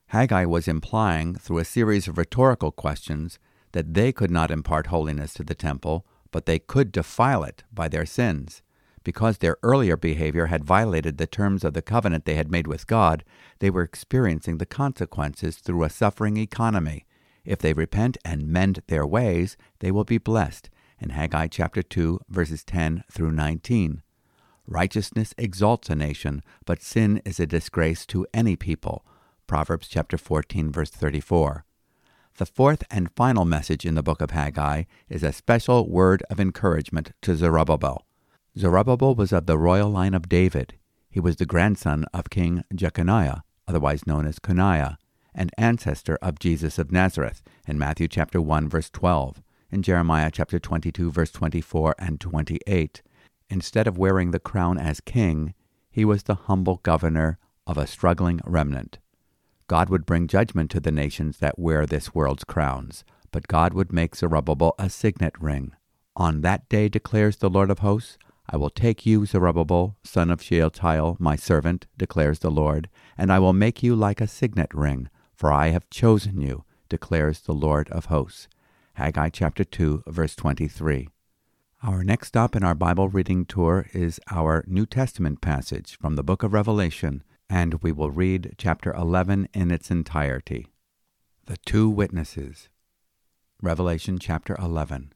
Haggai 0.08 0.46
was 0.46 0.68
implying, 0.68 1.36
through 1.36 1.60
a 1.60 1.66
series 1.66 2.08
of 2.08 2.18
rhetorical 2.18 2.72
questions, 2.72 3.40
that 3.72 3.94
they 3.94 4.12
could 4.12 4.32
not 4.32 4.52
impart 4.52 4.88
holiness 4.88 5.34
to 5.34 5.44
the 5.44 5.56
temple, 5.56 6.06
but 6.32 6.46
they 6.46 6.60
could 6.60 6.92
defile 6.92 7.44
it 7.44 7.64
by 7.72 7.88
their 7.88 8.06
sins. 8.06 8.62
Because 9.04 9.38
their 9.38 9.58
earlier 9.64 9.98
behavior 9.98 10.48
had 10.48 10.64
violated 10.64 11.18
the 11.18 11.28
terms 11.28 11.64
of 11.64 11.74
the 11.74 11.82
covenant 11.82 12.26
they 12.26 12.36
had 12.36 12.52
made 12.52 12.68
with 12.68 12.88
God, 12.88 13.24
they 13.60 13.70
were 13.70 13.82
experiencing 13.82 14.58
the 14.58 14.66
consequences 14.66 15.58
through 15.58 15.84
a 15.84 15.90
suffering 15.90 16.38
economy. 16.38 17.06
If 17.44 17.60
they 17.60 17.74
repent 17.74 18.18
and 18.24 18.48
mend 18.48 18.84
their 18.88 19.06
ways, 19.06 19.58
they 19.80 19.92
will 19.92 20.04
be 20.04 20.18
blessed 20.18 20.70
in 21.00 21.10
Haggai 21.10 21.48
chapter 21.48 21.82
2, 21.82 22.20
verses 22.30 22.64
10 22.64 23.04
through 23.12 23.32
19. 23.32 24.04
Righteousness 24.72 25.34
exalts 25.38 25.90
a 25.90 25.96
nation, 25.96 26.42
but 26.66 26.82
sin 26.82 27.22
is 27.26 27.42
a 27.42 27.46
disgrace 27.46 28.06
to 28.06 28.26
any 28.34 28.56
people. 28.56 29.06
Proverbs 29.46 29.90
chapter 29.90 30.18
14 30.18 30.72
verse 30.72 30.90
34. 30.90 31.66
The 32.38 32.46
fourth 32.46 32.86
and 32.90 33.12
final 33.12 33.44
message 33.44 33.86
in 33.86 33.96
the 33.96 34.02
book 34.02 34.22
of 34.22 34.32
Haggai 34.32 34.84
is 35.10 35.24
a 35.24 35.34
special 35.34 35.90
word 35.90 36.24
of 36.30 36.40
encouragement 36.40 37.12
to 37.22 37.36
Zerubbabel. 37.36 38.06
Zerubbabel 38.58 39.14
was 39.14 39.34
of 39.34 39.46
the 39.46 39.58
royal 39.58 39.90
line 39.90 40.14
of 40.14 40.30
David. 40.30 40.76
He 41.10 41.20
was 41.20 41.36
the 41.36 41.46
grandson 41.46 42.06
of 42.14 42.30
King 42.30 42.64
Jeconiah, 42.74 43.42
otherwise 43.68 44.08
known 44.08 44.26
as 44.26 44.40
Coniah, 44.40 44.96
and 45.36 45.52
ancestor 45.58 46.18
of 46.22 46.40
Jesus 46.40 46.80
of 46.80 46.94
Nazareth 46.94 47.44
in 47.68 47.78
Matthew 47.78 48.08
chapter 48.08 48.42
1 48.42 48.70
verse 48.70 48.90
12, 48.90 49.42
in 49.70 49.84
Jeremiah 49.84 50.32
chapter 50.32 50.60
22 50.60 51.12
verse 51.12 51.32
24 51.32 51.94
and 52.00 52.22
28. 52.22 53.02
Instead 53.52 53.86
of 53.86 53.98
wearing 53.98 54.32
the 54.32 54.40
crown 54.40 54.78
as 54.78 55.02
king, 55.02 55.54
he 55.90 56.06
was 56.06 56.24
the 56.24 56.36
humble 56.48 56.80
governor 56.84 57.38
of 57.68 57.78
a 57.78 57.86
struggling 57.86 58.40
remnant. 58.46 58.98
God 59.68 59.90
would 59.90 60.06
bring 60.06 60.26
judgment 60.28 60.72
to 60.72 60.80
the 60.80 60.92
nations 60.92 61.40
that 61.40 61.60
wear 61.60 61.86
this 61.86 62.16
world's 62.16 62.46
crowns, 62.46 63.04
but 63.30 63.50
God 63.50 63.74
would 63.74 63.92
make 63.92 64.16
Zerubbabel 64.16 64.74
a 64.80 64.90
signet 64.90 65.34
ring. 65.38 65.74
On 66.16 66.40
that 66.42 66.70
day, 66.70 66.88
declares 66.88 67.38
the 67.38 67.50
Lord 67.50 67.70
of 67.70 67.80
hosts, 67.80 68.18
I 68.50 68.56
will 68.56 68.70
take 68.70 69.06
you, 69.06 69.26
Zerubbabel, 69.26 69.98
son 70.02 70.32
of 70.32 70.42
Shealtiel, 70.42 71.18
my 71.20 71.36
servant, 71.36 71.88
declares 71.98 72.40
the 72.40 72.52
Lord, 72.52 72.90
and 73.18 73.34
I 73.34 73.40
will 73.40 73.54
make 73.54 73.84
you 73.84 73.98
like 73.98 74.22
a 74.22 74.28
signet 74.28 74.74
ring, 74.74 75.10
for 75.36 75.52
I 75.52 75.72
have 75.72 75.90
chosen 75.90 76.40
you, 76.40 76.64
declares 76.88 77.42
the 77.42 77.54
Lord 77.54 77.90
of 77.90 78.06
hosts. 78.06 78.48
Haggai 78.94 79.28
chapter 79.30 79.66
2, 79.66 80.04
verse 80.08 80.38
23. 80.38 81.10
Our 81.84 82.04
next 82.04 82.28
stop 82.28 82.56
in 82.56 82.64
our 82.64 82.76
Bible 82.76 83.10
reading 83.10 83.44
tour 83.44 83.88
is 83.92 84.20
our 84.30 84.64
New 84.68 84.86
Testament 84.86 85.42
passage 85.42 85.98
from 86.00 86.16
the 86.16 86.22
book 86.22 86.44
of 86.44 86.54
Revelation, 86.54 87.24
and 87.50 87.82
we 87.82 87.92
will 87.92 88.12
read 88.12 88.54
chapter 88.60 88.94
11 88.94 89.50
in 89.56 89.72
its 89.72 89.90
entirety. 89.90 90.68
The 91.48 91.58
Two 91.66 91.90
Witnesses. 91.90 92.70
Revelation 93.64 94.20
chapter 94.20 94.56
11. 94.60 95.12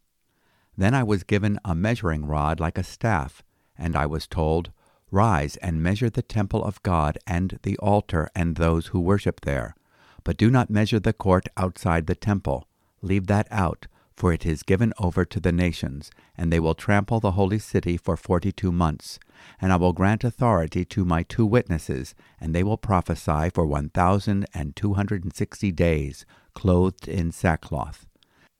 Then 0.76 0.96
I 0.96 1.04
was 1.04 1.22
given 1.22 1.60
a 1.64 1.76
measuring 1.76 2.26
rod 2.26 2.60
like 2.60 2.80
a 2.80 2.84
staff, 2.84 3.44
and 3.78 3.96
I 3.96 4.08
was 4.08 4.26
told, 4.26 4.72
Rise 5.12 5.58
and 5.58 5.84
measure 5.84 6.10
the 6.10 6.24
temple 6.24 6.64
of 6.64 6.82
God 6.82 7.20
and 7.28 7.60
the 7.62 7.78
altar 7.78 8.28
and 8.34 8.56
those 8.56 8.88
who 8.88 9.00
worship 9.00 9.42
there. 9.42 9.76
But 10.24 10.38
do 10.38 10.50
not 10.50 10.72
measure 10.72 11.00
the 11.00 11.14
court 11.14 11.48
outside 11.58 12.08
the 12.08 12.16
temple. 12.16 12.68
Leave 13.04 13.28
that 13.28 13.48
out 13.52 13.86
for 14.16 14.32
it 14.32 14.46
is 14.46 14.64
given 14.64 14.94
over 14.98 15.26
to 15.26 15.40
the 15.40 15.52
nations, 15.52 16.10
and 16.38 16.52
they 16.52 16.60
will 16.60 16.74
trample 16.74 17.20
the 17.20 17.32
holy 17.32 17.60
city 17.60 17.98
for 17.98 18.16
forty 18.16 18.52
two 18.52 18.72
months. 18.72 19.20
And 19.62 19.74
I 19.74 19.76
will 19.76 19.94
grant 19.94 20.24
authority 20.24 20.86
to 20.86 21.06
my 21.06 21.24
two 21.24 21.46
witnesses, 21.46 22.16
and 22.40 22.56
they 22.56 22.64
will 22.64 22.78
prophesy 22.78 23.50
for 23.50 23.66
one 23.66 23.90
thousand 23.90 24.46
and 24.54 24.76
two 24.76 24.94
hundred 24.94 25.24
and 25.24 25.36
sixty 25.36 25.72
days, 25.72 26.26
clothed 26.54 27.08
in 27.08 27.32
sackcloth. 27.32 28.08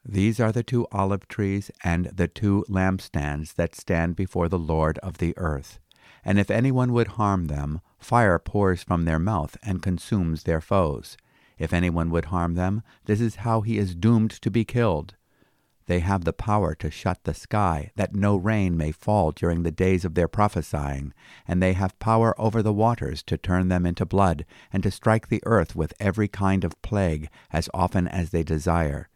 These 0.04 0.40
are 0.40 0.52
the 0.52 0.62
two 0.62 0.88
olive 0.92 1.28
trees 1.28 1.72
and 1.84 2.06
the 2.08 2.28
two 2.28 2.64
lampstands 2.70 3.56
that 3.56 3.74
stand 3.74 4.16
before 4.16 4.50
the 4.50 4.60
Lord 4.60 5.00
of 5.00 5.18
the 5.18 5.34
earth. 5.38 5.80
And 6.24 6.38
if 6.38 6.52
anyone 6.52 6.94
would 6.94 7.08
harm 7.10 7.46
them, 7.46 7.82
fire 7.98 8.38
pours 8.38 8.84
from 8.84 9.06
their 9.06 9.20
mouth 9.20 9.58
and 9.64 9.82
consumes 9.82 10.44
their 10.44 10.62
foes. 10.62 11.18
If 11.58 11.74
anyone 11.74 12.10
would 12.12 12.26
harm 12.26 12.56
them, 12.56 12.84
this 13.06 13.22
is 13.22 13.38
how 13.38 13.62
he 13.62 13.78
is 13.78 13.96
doomed 13.96 14.32
to 14.42 14.52
be 14.52 14.66
killed. 14.66 15.16
They 15.88 16.00
have 16.00 16.24
the 16.24 16.34
power 16.34 16.74
to 16.76 16.90
shut 16.90 17.24
the 17.24 17.36
sky, 17.36 17.92
that 17.96 18.16
no 18.16 18.36
rain 18.36 18.76
may 18.76 18.92
fall 18.92 19.32
during 19.32 19.62
the 19.62 19.72
days 19.72 20.04
of 20.04 20.16
their 20.16 20.28
prophesying, 20.28 21.14
and 21.48 21.62
they 21.62 21.74
have 21.74 22.00
power 22.00 22.34
over 22.42 22.64
the 22.64 22.74
waters 22.74 23.22
to 23.24 23.38
turn 23.38 23.68
them 23.68 23.86
into 23.86 24.06
blood, 24.06 24.46
and 24.74 24.82
to 24.82 24.90
strike 24.90 25.28
the 25.28 25.44
earth 25.46 25.76
with 25.76 25.94
every 26.00 26.28
kind 26.28 26.64
of 26.64 26.82
plague, 26.82 27.30
as 27.52 27.70
often 27.72 28.08
as 28.08 28.32
they 28.32 28.42
desire. 28.42 29.10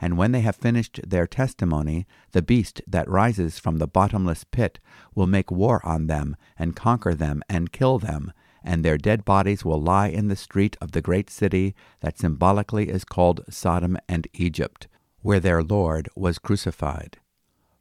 And 0.00 0.18
when 0.18 0.32
they 0.32 0.40
have 0.40 0.56
finished 0.56 1.00
their 1.06 1.28
testimony, 1.28 2.06
the 2.32 2.42
beast 2.42 2.82
that 2.88 3.08
rises 3.08 3.60
from 3.60 3.78
the 3.78 3.86
bottomless 3.86 4.42
pit 4.42 4.80
will 5.14 5.28
make 5.28 5.52
war 5.52 5.80
on 5.86 6.08
them, 6.08 6.34
and 6.58 6.74
conquer 6.74 7.14
them, 7.14 7.40
and 7.48 7.70
kill 7.70 8.00
them, 8.00 8.32
and 8.64 8.84
their 8.84 8.98
dead 8.98 9.24
bodies 9.24 9.64
will 9.64 9.80
lie 9.80 10.08
in 10.08 10.26
the 10.26 10.34
street 10.34 10.76
of 10.80 10.90
the 10.90 11.00
great 11.00 11.30
city 11.30 11.72
that 12.00 12.18
symbolically 12.18 12.88
is 12.88 13.04
called 13.04 13.44
Sodom 13.48 13.96
and 14.08 14.26
Egypt 14.34 14.88
where 15.26 15.40
their 15.40 15.60
Lord 15.60 16.08
was 16.14 16.38
crucified. 16.38 17.18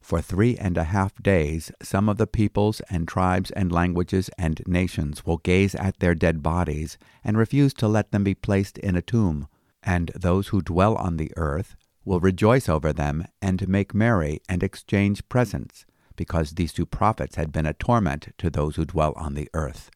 For 0.02 0.20
three 0.20 0.58
and 0.58 0.78
a 0.78 0.86
half 0.86 1.22
days, 1.22 1.72
some 1.80 2.10
of 2.10 2.18
the 2.18 2.26
peoples 2.26 2.82
and 2.90 3.08
tribes 3.08 3.52
and 3.52 3.72
languages 3.72 4.32
and 4.36 4.64
nations 4.66 5.28
will 5.28 5.38
gaze 5.38 5.76
at 5.76 6.00
their 6.00 6.16
dead 6.16 6.42
bodies 6.42 6.98
and 7.24 7.38
refuse 7.38 7.72
to 7.76 7.88
let 7.88 8.12
them 8.12 8.24
be 8.24 8.34
placed 8.34 8.80
in 8.80 8.96
a 8.96 9.02
tomb, 9.04 9.48
and 9.84 10.10
those 10.16 10.48
who 10.48 10.60
dwell 10.60 10.96
on 10.96 11.18
the 11.18 11.32
earth 11.38 11.76
will 12.04 12.20
rejoice 12.20 12.68
over 12.68 12.92
them 12.92 13.24
and 13.44 13.70
make 13.70 13.94
merry 13.94 14.42
and 14.50 14.64
exchange 14.64 15.30
presents, 15.30 15.86
because 16.16 16.54
these 16.54 16.74
two 16.74 16.88
prophets 16.88 17.36
had 17.36 17.52
been 17.52 17.68
a 17.68 17.74
torment 17.76 18.30
to 18.40 18.50
those 18.50 18.76
who 18.76 18.86
dwell 18.86 19.14
on 19.18 19.36
the 19.36 19.50
earth. 19.54 19.92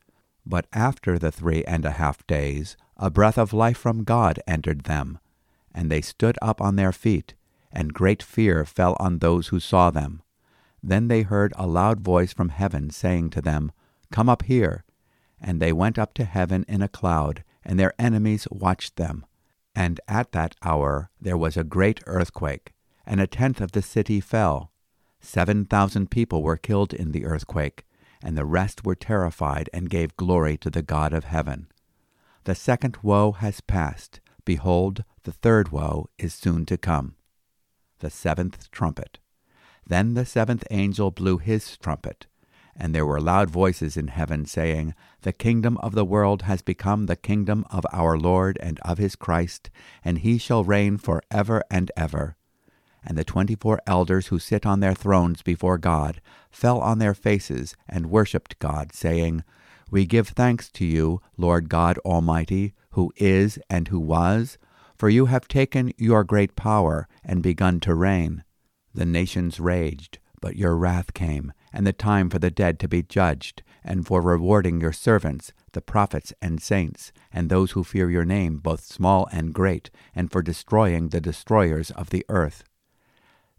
But 0.45 0.67
after 0.71 1.17
the 1.17 1.31
three 1.31 1.63
and 1.65 1.83
a 1.83 1.97
half 1.97 2.27
days, 2.27 2.77
a 2.95 3.09
breath 3.09 3.39
of 3.39 3.53
life 3.53 3.77
from 3.79 4.03
God 4.03 4.39
entered 4.47 4.83
them, 4.83 5.17
and 5.73 5.89
they 5.89 6.01
stood 6.01 6.37
up 6.43 6.61
on 6.61 6.75
their 6.75 6.91
feet 6.91 7.33
and 7.71 7.93
great 7.93 8.23
fear 8.23 8.65
fell 8.65 8.95
on 8.99 9.19
those 9.19 9.47
who 9.47 9.59
saw 9.59 9.89
them. 9.91 10.21
Then 10.81 11.07
they 11.07 11.23
heard 11.23 11.53
a 11.55 11.67
loud 11.67 11.99
voice 11.99 12.33
from 12.33 12.49
heaven 12.49 12.89
saying 12.89 13.31
to 13.31 13.41
them, 13.41 13.71
Come 14.11 14.29
up 14.29 14.43
here. 14.43 14.85
And 15.39 15.61
they 15.61 15.71
went 15.71 15.99
up 15.99 16.13
to 16.15 16.25
heaven 16.25 16.65
in 16.67 16.81
a 16.81 16.87
cloud, 16.87 17.43
and 17.63 17.79
their 17.79 17.93
enemies 17.99 18.47
watched 18.51 18.95
them. 18.95 19.25
And 19.75 19.99
at 20.07 20.31
that 20.31 20.55
hour 20.63 21.09
there 21.21 21.37
was 21.37 21.55
a 21.55 21.63
great 21.63 22.01
earthquake, 22.05 22.73
and 23.05 23.21
a 23.21 23.27
tenth 23.27 23.61
of 23.61 23.71
the 23.71 23.81
city 23.81 24.19
fell. 24.19 24.71
Seven 25.21 25.65
thousand 25.65 26.11
people 26.11 26.41
were 26.41 26.57
killed 26.57 26.93
in 26.93 27.11
the 27.11 27.25
earthquake, 27.25 27.85
and 28.21 28.37
the 28.37 28.45
rest 28.45 28.85
were 28.85 28.95
terrified 28.95 29.69
and 29.73 29.89
gave 29.89 30.17
glory 30.17 30.57
to 30.57 30.69
the 30.69 30.81
God 30.81 31.13
of 31.13 31.25
heaven. 31.25 31.67
The 32.45 32.55
second 32.55 32.97
woe 33.03 33.33
has 33.33 33.61
passed. 33.61 34.19
Behold, 34.43 35.03
the 35.23 35.31
third 35.31 35.71
woe 35.71 36.09
is 36.17 36.33
soon 36.33 36.65
to 36.65 36.77
come 36.77 37.15
the 37.99 38.09
seventh 38.09 38.69
trumpet. 38.71 39.19
Then 39.85 40.13
the 40.13 40.25
seventh 40.25 40.65
angel 40.71 41.11
blew 41.11 41.37
his 41.37 41.77
trumpet, 41.77 42.27
and 42.75 42.95
there 42.95 43.05
were 43.05 43.19
loud 43.19 43.49
voices 43.49 43.97
in 43.97 44.07
heaven 44.07 44.45
saying, 44.45 44.93
The 45.21 45.33
kingdom 45.33 45.77
of 45.77 45.95
the 45.95 46.05
world 46.05 46.43
has 46.43 46.61
become 46.61 47.05
the 47.05 47.15
kingdom 47.15 47.65
of 47.69 47.85
our 47.91 48.17
Lord 48.17 48.57
and 48.61 48.79
of 48.79 48.97
his 48.97 49.15
Christ, 49.15 49.69
and 50.03 50.19
he 50.19 50.37
shall 50.37 50.63
reign 50.63 50.97
for 50.97 51.21
ever 51.29 51.63
and 51.69 51.91
ever. 51.97 52.37
And 53.03 53.17
the 53.17 53.23
twenty 53.23 53.55
four 53.55 53.81
elders 53.87 54.27
who 54.27 54.39
sit 54.39 54.65
on 54.65 54.79
their 54.79 54.93
thrones 54.93 55.41
before 55.41 55.77
God 55.77 56.21
fell 56.51 56.79
on 56.79 56.99
their 56.99 57.13
faces 57.13 57.75
and 57.87 58.09
worshipped 58.11 58.59
God, 58.59 58.93
saying, 58.93 59.43
We 59.89 60.05
give 60.05 60.29
thanks 60.29 60.69
to 60.71 60.85
you, 60.85 61.21
Lord 61.37 61.69
God 61.69 61.97
Almighty, 61.99 62.73
who 62.91 63.11
is 63.17 63.59
and 63.69 63.87
who 63.87 63.99
was, 63.99 64.57
for 64.99 65.09
you 65.09 65.27
have 65.27 65.47
taken 65.47 65.93
your 65.97 66.25
great 66.25 66.57
power 66.57 67.07
and 67.23 67.41
begun 67.41 67.79
to 67.79 67.95
reign. 67.95 68.43
The 68.93 69.05
nations 69.05 69.57
raged, 69.57 70.19
but 70.41 70.57
your 70.57 70.75
wrath 70.75 71.13
came, 71.13 71.53
and 71.71 71.87
the 71.87 71.93
time 71.93 72.29
for 72.29 72.37
the 72.37 72.51
dead 72.51 72.79
to 72.79 72.89
be 72.89 73.01
judged, 73.01 73.63
and 73.81 74.05
for 74.05 74.21
rewarding 74.21 74.81
your 74.81 74.91
servants, 74.91 75.53
the 75.71 75.81
prophets 75.81 76.33
and 76.41 76.61
saints, 76.61 77.13
and 77.31 77.49
those 77.49 77.71
who 77.71 77.83
fear 77.85 78.09
your 78.09 78.25
name, 78.25 78.57
both 78.57 78.83
small 78.83 79.29
and 79.31 79.53
great, 79.53 79.89
and 80.13 80.33
for 80.33 80.41
destroying 80.41 81.09
the 81.09 81.21
destroyers 81.21 81.91
of 81.91 82.09
the 82.09 82.25
earth. 82.27 82.65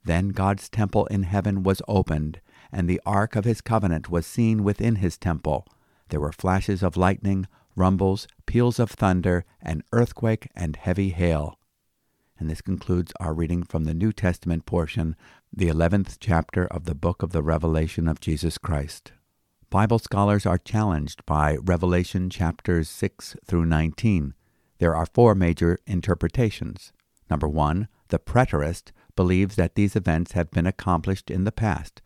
Then 0.04 0.30
God's 0.30 0.68
temple 0.68 1.06
in 1.06 1.22
heaven 1.22 1.62
was 1.62 1.80
opened, 1.88 2.42
and 2.70 2.86
the 2.86 3.00
ark 3.06 3.34
of 3.34 3.46
his 3.46 3.62
covenant 3.62 4.10
was 4.10 4.26
seen 4.26 4.62
within 4.62 4.96
his 4.96 5.16
temple. 5.16 5.66
There 6.10 6.20
were 6.20 6.32
flashes 6.32 6.82
of 6.82 6.98
lightning, 6.98 7.46
rumbles, 7.76 8.26
peals 8.46 8.78
of 8.78 8.90
thunder, 8.90 9.44
an 9.60 9.82
earthquake, 9.92 10.48
and 10.54 10.76
heavy 10.76 11.10
hail. 11.10 11.58
And 12.38 12.48
this 12.50 12.62
concludes 12.62 13.12
our 13.20 13.34
reading 13.34 13.62
from 13.62 13.84
the 13.84 13.94
New 13.94 14.12
Testament 14.12 14.64
portion, 14.64 15.14
the 15.52 15.68
11th 15.68 16.16
chapter 16.20 16.66
of 16.66 16.84
the 16.84 16.94
book 16.94 17.22
of 17.22 17.32
the 17.32 17.42
Revelation 17.42 18.08
of 18.08 18.20
Jesus 18.20 18.56
Christ. 18.56 19.12
Bible 19.68 19.98
scholars 19.98 20.46
are 20.46 20.58
challenged 20.58 21.24
by 21.26 21.56
Revelation 21.62 22.30
chapters 22.30 22.88
6 22.88 23.36
through 23.44 23.66
19. 23.66 24.34
There 24.78 24.96
are 24.96 25.06
four 25.06 25.34
major 25.34 25.78
interpretations. 25.86 26.92
Number 27.28 27.46
one, 27.46 27.88
the 28.08 28.18
preterist 28.18 28.90
believes 29.14 29.56
that 29.56 29.74
these 29.74 29.94
events 29.94 30.32
have 30.32 30.50
been 30.50 30.66
accomplished 30.66 31.30
in 31.30 31.44
the 31.44 31.52
past. 31.52 32.02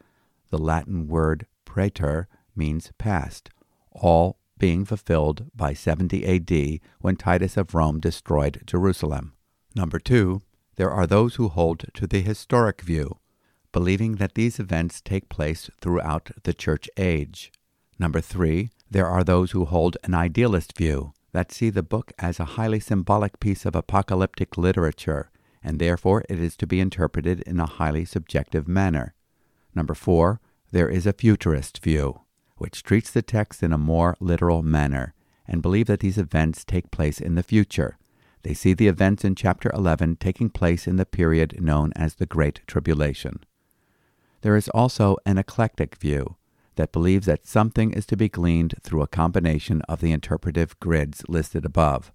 The 0.51 0.59
Latin 0.59 1.07
word 1.07 1.47
praeter 1.65 2.27
means 2.55 2.93
past. 2.99 3.51
All 3.93 4.39
being 4.59 4.85
fulfilled 4.85 5.51
by 5.55 5.75
70 5.75 6.25
AD 6.25 6.81
when 7.01 7.17
Titus 7.17 7.57
of 7.57 7.75
Rome 7.75 8.01
destroyed 8.01 8.63
Jerusalem. 8.67 9.33
Number 9.75 9.99
two, 9.99 10.43
there 10.77 10.91
are 10.91 11.07
those 11.07 11.37
who 11.37 11.49
hold 11.49 11.85
to 11.95 12.07
the 12.07 12.21
historic 12.21 12.81
view, 12.81 13.19
believing 13.73 14.17
that 14.17 14.35
these 14.35 14.59
events 14.59 15.01
take 15.01 15.29
place 15.29 15.71
throughout 15.81 16.31
the 16.45 16.55
church 16.55 16.89
age. 16.97 17.53
Number 17.99 18.21
three, 18.21 18.71
there 18.91 19.07
are 19.07 19.25
those 19.25 19.53
who 19.53 19.65
hold 19.65 19.97
an 20.05 20.15
idealist 20.15 20.77
view 20.77 21.13
that 21.33 21.51
see 21.51 21.71
the 21.71 21.83
book 21.83 22.13
as 22.19 22.39
a 22.39 22.55
highly 22.57 22.81
symbolic 22.81 23.41
piece 23.41 23.67
of 23.67 23.75
apocalyptic 23.75 24.57
literature, 24.57 25.31
and 25.63 25.79
therefore 25.79 26.25
it 26.29 26.39
is 26.39 26.57
to 26.57 26.67
be 26.67 26.81
interpreted 26.81 27.41
in 27.41 27.59
a 27.59 27.67
highly 27.67 28.05
subjective 28.05 28.69
manner. 28.69 29.15
Number 29.75 29.95
four, 29.95 30.41
there 30.71 30.89
is 30.89 31.07
a 31.07 31.13
futurist 31.13 31.83
view, 31.83 32.21
which 32.57 32.83
treats 32.83 33.11
the 33.11 33.23
text 33.23 33.63
in 33.63 33.73
a 33.73 33.79
more 33.79 34.17
literal 34.21 34.63
manner, 34.63 35.15
and 35.47 35.63
believe 35.63 35.87
that 35.87 36.01
these 36.01 36.19
events 36.19 36.65
take 36.65 36.91
place 36.91 37.21
in 37.21 37.35
the 37.35 37.43
future. 37.43 37.99
They 38.43 38.55
see 38.55 38.75
the 38.75 38.89
events 38.89 39.25
in 39.25 39.35
chapter 39.35 39.71
11 39.75 40.17
taking 40.17 40.51
place 40.51 40.87
in 40.87 40.97
the 40.97 41.07
period 41.07 41.61
known 41.61 41.93
as 41.97 42.15
the 42.15 42.27
Great 42.27 42.61
Tribulation. 42.67 43.41
There 44.43 44.57
is 44.57 44.69
also 44.69 45.17
an 45.25 45.39
eclectic 45.39 45.97
view 45.97 46.37
that 46.77 46.93
believes 46.93 47.27
that 47.27 47.47
something 47.47 47.93
is 47.93 48.05
to 48.07 48.17
be 48.17 48.29
gleaned 48.29 48.75
through 48.83 49.03
a 49.03 49.07
combination 49.07 49.81
of 49.89 50.01
the 50.01 50.13
interpretive 50.13 50.79
grids 50.81 51.25
listed 51.29 51.65
above. 51.65 52.13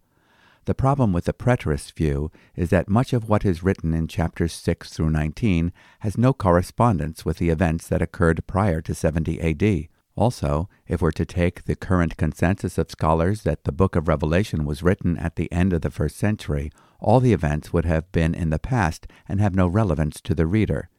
The 0.66 0.76
problem 0.76 1.14
with 1.14 1.26
the 1.26 1.34
preterist 1.34 1.94
view 1.94 2.32
is 2.56 2.70
that 2.70 2.90
much 2.90 3.14
of 3.14 3.28
what 3.28 3.46
is 3.46 3.64
written 3.64 3.94
in 3.94 4.08
chapters 4.08 4.54
6 4.54 4.92
through 4.92 5.10
19 5.10 5.72
has 6.02 6.18
no 6.18 6.34
correspondence 6.34 7.26
with 7.26 7.38
the 7.38 7.50
events 7.50 7.88
that 7.88 8.04
occurred 8.04 8.46
prior 8.46 8.82
to 8.82 8.94
70 8.94 9.42
AD. 9.42 9.88
Also, 10.20 10.68
if 10.86 11.02
we're 11.02 11.12
to 11.12 11.26
take 11.26 11.64
the 11.64 11.78
current 11.78 12.18
consensus 12.18 12.78
of 12.78 12.92
scholars 12.92 13.44
that 13.44 13.64
the 13.64 13.72
book 13.72 13.96
of 13.96 14.10
Revelation 14.10 14.66
was 14.66 14.84
written 14.84 15.18
at 15.18 15.38
the 15.38 15.50
end 15.50 15.72
of 15.72 15.80
the 15.80 15.90
first 15.90 16.18
century, 16.18 16.74
all 17.00 17.22
the 17.22 17.32
events 17.32 17.72
would 17.72 17.86
have 17.86 18.12
been 18.12 18.36
in 18.36 18.50
the 18.50 18.60
past 18.60 19.08
and 19.30 19.40
have 19.40 19.56
no 19.56 19.66
relevance 19.66 20.20
to 20.20 20.36
the 20.36 20.46
reader. 20.46 20.90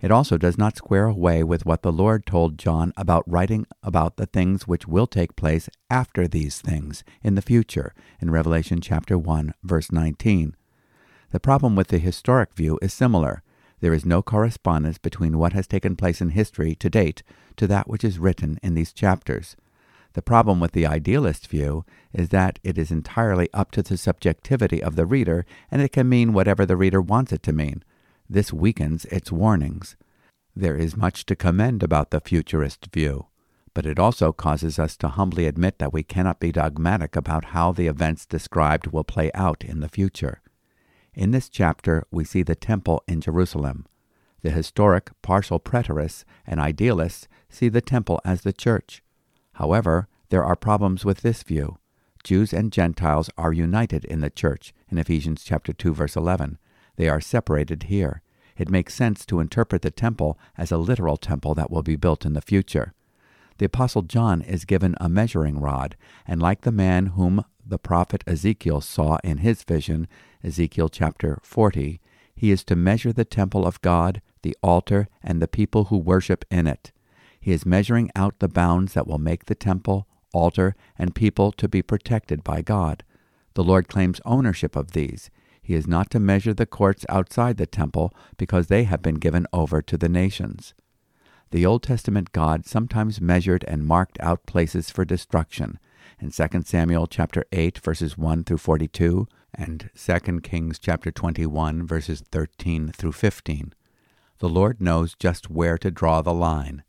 It 0.00 0.12
also 0.12 0.38
does 0.38 0.56
not 0.56 0.76
square 0.76 1.06
away 1.06 1.42
with 1.42 1.66
what 1.66 1.82
the 1.82 1.90
Lord 1.90 2.24
told 2.24 2.56
John 2.56 2.92
about 2.96 3.28
writing 3.28 3.66
about 3.82 4.16
the 4.16 4.26
things 4.26 4.68
which 4.68 4.86
will 4.86 5.08
take 5.08 5.34
place 5.34 5.68
after 5.90 6.28
these 6.28 6.60
things 6.60 7.02
in 7.20 7.34
the 7.34 7.42
future 7.42 7.92
in 8.20 8.30
Revelation 8.30 8.80
chapter 8.80 9.18
1 9.18 9.54
verse 9.64 9.90
19. 9.90 10.54
The 11.32 11.40
problem 11.40 11.74
with 11.74 11.88
the 11.88 11.98
historic 11.98 12.54
view 12.54 12.78
is 12.80 12.94
similar. 12.94 13.42
There 13.80 13.94
is 13.94 14.04
no 14.04 14.22
correspondence 14.22 14.98
between 14.98 15.38
what 15.38 15.52
has 15.52 15.66
taken 15.66 15.96
place 15.96 16.20
in 16.20 16.30
history 16.30 16.74
to 16.76 16.90
date 16.90 17.22
to 17.56 17.66
that 17.68 17.88
which 17.88 18.04
is 18.04 18.18
written 18.18 18.58
in 18.62 18.74
these 18.74 18.92
chapters. 18.92 19.56
The 20.14 20.22
problem 20.22 20.58
with 20.58 20.72
the 20.72 20.86
idealist 20.86 21.46
view 21.46 21.84
is 22.12 22.30
that 22.30 22.58
it 22.64 22.76
is 22.76 22.90
entirely 22.90 23.48
up 23.54 23.70
to 23.72 23.82
the 23.82 23.96
subjectivity 23.96 24.82
of 24.82 24.96
the 24.96 25.06
reader 25.06 25.46
and 25.70 25.80
it 25.80 25.92
can 25.92 26.08
mean 26.08 26.32
whatever 26.32 26.66
the 26.66 26.76
reader 26.76 27.00
wants 27.00 27.32
it 27.32 27.42
to 27.44 27.52
mean. 27.52 27.84
This 28.28 28.52
weakens 28.52 29.04
its 29.06 29.30
warnings. 29.30 29.96
There 30.56 30.76
is 30.76 30.96
much 30.96 31.24
to 31.26 31.36
commend 31.36 31.82
about 31.84 32.10
the 32.10 32.20
futurist 32.20 32.88
view, 32.92 33.26
but 33.74 33.86
it 33.86 33.98
also 33.98 34.32
causes 34.32 34.78
us 34.78 34.96
to 34.96 35.08
humbly 35.08 35.46
admit 35.46 35.78
that 35.78 35.92
we 35.92 36.02
cannot 36.02 36.40
be 36.40 36.50
dogmatic 36.50 37.14
about 37.14 37.46
how 37.46 37.70
the 37.70 37.86
events 37.86 38.26
described 38.26 38.88
will 38.88 39.04
play 39.04 39.30
out 39.34 39.62
in 39.62 39.78
the 39.78 39.88
future. 39.88 40.40
In 41.18 41.32
this 41.32 41.48
chapter, 41.48 42.06
we 42.12 42.22
see 42.22 42.44
the 42.44 42.54
temple 42.54 43.02
in 43.08 43.20
Jerusalem. 43.20 43.86
The 44.42 44.52
historic 44.52 45.10
partial 45.20 45.58
preterists 45.58 46.22
and 46.46 46.60
idealists 46.60 47.26
see 47.48 47.68
the 47.68 47.80
temple 47.80 48.20
as 48.24 48.42
the 48.42 48.52
church. 48.52 49.02
However, 49.54 50.06
there 50.28 50.44
are 50.44 50.54
problems 50.54 51.04
with 51.04 51.22
this 51.22 51.42
view. 51.42 51.78
Jews 52.22 52.52
and 52.52 52.70
Gentiles 52.70 53.30
are 53.36 53.52
united 53.52 54.04
in 54.04 54.20
the 54.20 54.30
church 54.30 54.72
in 54.88 54.96
Ephesians 54.96 55.42
chapter 55.42 55.72
2 55.72 55.92
verse 55.92 56.14
11 56.14 56.56
they 56.94 57.08
are 57.08 57.20
separated 57.20 57.84
here. 57.84 58.22
It 58.56 58.70
makes 58.70 58.94
sense 58.94 59.26
to 59.26 59.40
interpret 59.40 59.82
the 59.82 59.90
temple 59.90 60.38
as 60.56 60.70
a 60.70 60.78
literal 60.78 61.16
temple 61.16 61.56
that 61.56 61.70
will 61.70 61.82
be 61.82 61.96
built 61.96 62.24
in 62.24 62.34
the 62.34 62.40
future. 62.40 62.94
The 63.58 63.66
Apostle 63.66 64.02
John 64.02 64.40
is 64.42 64.64
given 64.64 64.94
a 65.00 65.08
measuring 65.08 65.58
rod, 65.58 65.96
and 66.28 66.40
like 66.40 66.60
the 66.60 66.70
man 66.70 67.06
whom 67.06 67.44
the 67.66 67.78
prophet 67.78 68.22
Ezekiel 68.26 68.80
saw 68.80 69.18
in 69.24 69.38
his 69.38 69.64
vision, 69.64 70.06
Ezekiel 70.42 70.88
chapter 70.88 71.38
40, 71.42 72.00
he 72.34 72.50
is 72.50 72.62
to 72.64 72.76
measure 72.76 73.12
the 73.12 73.24
temple 73.24 73.66
of 73.66 73.80
God, 73.80 74.22
the 74.42 74.56
altar, 74.62 75.08
and 75.22 75.42
the 75.42 75.48
people 75.48 75.84
who 75.84 75.98
worship 75.98 76.44
in 76.50 76.66
it. 76.66 76.92
He 77.40 77.52
is 77.52 77.66
measuring 77.66 78.10
out 78.14 78.38
the 78.38 78.48
bounds 78.48 78.94
that 78.94 79.06
will 79.06 79.18
make 79.18 79.46
the 79.46 79.54
temple, 79.54 80.06
altar, 80.32 80.74
and 80.96 81.14
people 81.14 81.50
to 81.52 81.68
be 81.68 81.82
protected 81.82 82.44
by 82.44 82.62
God. 82.62 83.04
The 83.54 83.64
Lord 83.64 83.88
claims 83.88 84.20
ownership 84.24 84.76
of 84.76 84.92
these. 84.92 85.30
He 85.60 85.74
is 85.74 85.86
not 85.86 86.10
to 86.10 86.20
measure 86.20 86.54
the 86.54 86.66
courts 86.66 87.04
outside 87.08 87.56
the 87.56 87.66
temple 87.66 88.14
because 88.36 88.68
they 88.68 88.84
have 88.84 89.02
been 89.02 89.16
given 89.16 89.46
over 89.52 89.82
to 89.82 89.98
the 89.98 90.08
nations. 90.08 90.74
The 91.50 91.66
Old 91.66 91.82
Testament 91.82 92.32
God 92.32 92.66
sometimes 92.66 93.20
measured 93.20 93.64
and 93.66 93.84
marked 93.84 94.18
out 94.20 94.46
places 94.46 94.90
for 94.90 95.04
destruction. 95.04 95.78
In 96.20 96.30
2 96.30 96.62
Samuel 96.64 97.06
chapter 97.06 97.44
8 97.52 97.78
verses 97.78 98.16
1 98.16 98.44
through 98.44 98.58
42 98.58 99.26
and 99.54 99.90
2 99.94 100.40
Kings 100.40 100.78
chapter 100.78 101.10
21 101.10 101.86
verses 101.86 102.22
13 102.30 102.92
through 102.92 103.12
15. 103.12 103.74
The 104.38 104.48
Lord 104.48 104.80
knows 104.80 105.14
just 105.18 105.50
where 105.50 105.78
to 105.78 105.90
draw 105.90 106.22
the 106.22 106.34
line. 106.34 106.84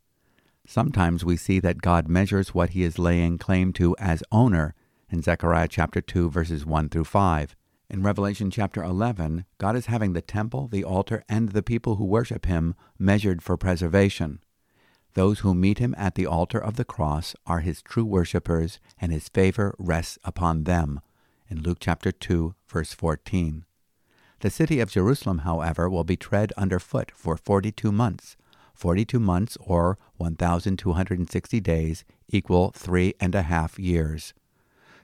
Sometimes 0.66 1.24
we 1.24 1.36
see 1.36 1.58
that 1.60 1.82
God 1.82 2.08
measures 2.08 2.54
what 2.54 2.70
he 2.70 2.84
is 2.84 2.98
laying 2.98 3.38
claim 3.38 3.72
to 3.74 3.96
as 3.98 4.22
owner 4.30 4.74
in 5.10 5.22
Zechariah 5.22 5.68
chapter 5.68 6.00
2 6.00 6.30
verses 6.30 6.64
1 6.64 6.88
through 6.88 7.04
5. 7.04 7.56
In 7.88 8.04
Revelation 8.04 8.52
chapter 8.52 8.84
11, 8.84 9.46
God 9.58 9.74
is 9.74 9.86
having 9.86 10.12
the 10.12 10.22
temple, 10.22 10.68
the 10.68 10.84
altar, 10.84 11.24
and 11.28 11.48
the 11.48 11.62
people 11.62 11.96
who 11.96 12.04
worship 12.04 12.46
him 12.46 12.76
measured 12.98 13.42
for 13.42 13.56
preservation. 13.56 14.38
Those 15.14 15.40
who 15.40 15.54
meet 15.56 15.78
him 15.78 15.92
at 15.98 16.14
the 16.14 16.26
altar 16.26 16.58
of 16.58 16.76
the 16.76 16.84
cross 16.84 17.34
are 17.46 17.60
his 17.60 17.82
true 17.82 18.04
worshippers, 18.04 18.78
and 19.00 19.10
his 19.10 19.28
favor 19.28 19.74
rests 19.76 20.20
upon 20.22 20.64
them. 20.64 21.00
In 21.50 21.62
Luke 21.62 21.78
chapter 21.80 22.12
2, 22.12 22.54
verse 22.68 22.94
14. 22.94 23.64
The 24.38 24.50
city 24.50 24.78
of 24.78 24.90
Jerusalem, 24.90 25.38
however, 25.38 25.90
will 25.90 26.04
be 26.04 26.16
tread 26.16 26.52
underfoot 26.56 27.10
for 27.14 27.36
42 27.36 27.90
months. 27.90 28.36
42 28.72 29.18
months, 29.18 29.58
or 29.60 29.98
1,260 30.16 31.60
days, 31.60 32.04
equal 32.28 32.70
three 32.70 33.14
and 33.20 33.34
a 33.34 33.42
half 33.42 33.78
years 33.78 34.32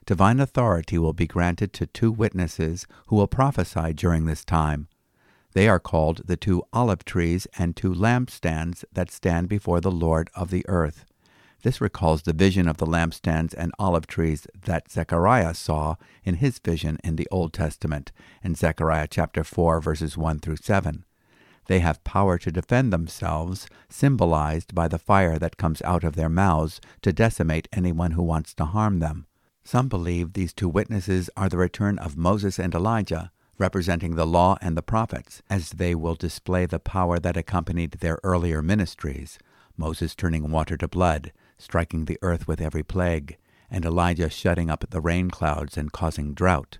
divine 0.07 0.39
authority 0.39 0.97
will 0.97 1.11
be 1.11 1.27
granted 1.27 1.73
to 1.73 1.85
two 1.85 2.11
witnesses 2.11 2.87
who 3.07 3.15
will 3.17 3.27
prophesy 3.27 3.91
during 3.93 4.25
this 4.25 4.45
time. 4.45 4.87
They 5.51 5.67
are 5.67 5.81
called 5.81 6.21
the 6.25 6.37
two 6.37 6.63
olive 6.71 7.03
trees 7.03 7.45
and 7.57 7.75
two 7.75 7.93
lampstands 7.93 8.85
that 8.93 9.11
stand 9.11 9.49
before 9.49 9.81
the 9.81 9.91
Lord 9.91 10.29
of 10.33 10.49
the 10.49 10.65
earth. 10.69 11.03
This 11.63 11.81
recalls 11.81 12.21
the 12.21 12.33
vision 12.33 12.67
of 12.67 12.77
the 12.77 12.85
lampstands 12.85 13.53
and 13.57 13.71
olive 13.79 14.05
trees 14.05 14.45
that 14.65 14.91
Zechariah 14.91 15.55
saw 15.55 15.95
in 16.23 16.35
his 16.35 16.59
vision 16.59 16.97
in 17.03 17.15
the 17.15 17.27
Old 17.31 17.51
Testament 17.51 18.11
in 18.43 18.53
Zechariah 18.53 19.07
chapter 19.09 19.43
4 19.43 19.81
verses 19.81 20.15
1 20.15 20.39
through 20.39 20.57
7. 20.57 21.03
They 21.65 21.79
have 21.79 22.03
power 22.03 22.37
to 22.37 22.51
defend 22.51 22.93
themselves, 22.93 23.67
symbolized 23.89 24.75
by 24.75 24.87
the 24.87 24.99
fire 24.99 25.39
that 25.39 25.57
comes 25.57 25.81
out 25.81 26.03
of 26.03 26.15
their 26.15 26.29
mouths 26.29 26.79
to 27.01 27.11
decimate 27.11 27.67
anyone 27.73 28.11
who 28.11 28.23
wants 28.23 28.53
to 28.53 28.65
harm 28.65 28.99
them. 28.99 29.25
Some 29.63 29.89
believe 29.89 30.33
these 30.33 30.53
two 30.53 30.69
witnesses 30.69 31.29
are 31.35 31.49
the 31.49 31.57
return 31.57 31.97
of 31.99 32.15
Moses 32.15 32.59
and 32.59 32.73
Elijah, 32.73 33.31
representing 33.57 34.15
the 34.15 34.27
law 34.27 34.57
and 34.61 34.77
the 34.77 34.81
prophets, 34.83 35.41
as 35.49 35.71
they 35.71 35.95
will 35.95 36.15
display 36.15 36.65
the 36.67 36.79
power 36.79 37.19
that 37.19 37.35
accompanied 37.35 37.93
their 37.93 38.19
earlier 38.23 38.61
ministries 38.61 39.39
Moses 39.77 40.15
turning 40.15 40.49
water 40.49 40.75
to 40.75 40.87
blood, 40.87 41.31
striking 41.57 42.05
the 42.05 42.19
earth 42.21 42.47
with 42.47 42.61
every 42.61 42.83
plague, 42.83 43.37
and 43.69 43.85
Elijah 43.85 44.29
shutting 44.29 44.69
up 44.69 44.85
the 44.89 45.01
rain 45.01 45.29
clouds 45.29 45.77
and 45.77 45.91
causing 45.91 46.33
drought. 46.33 46.77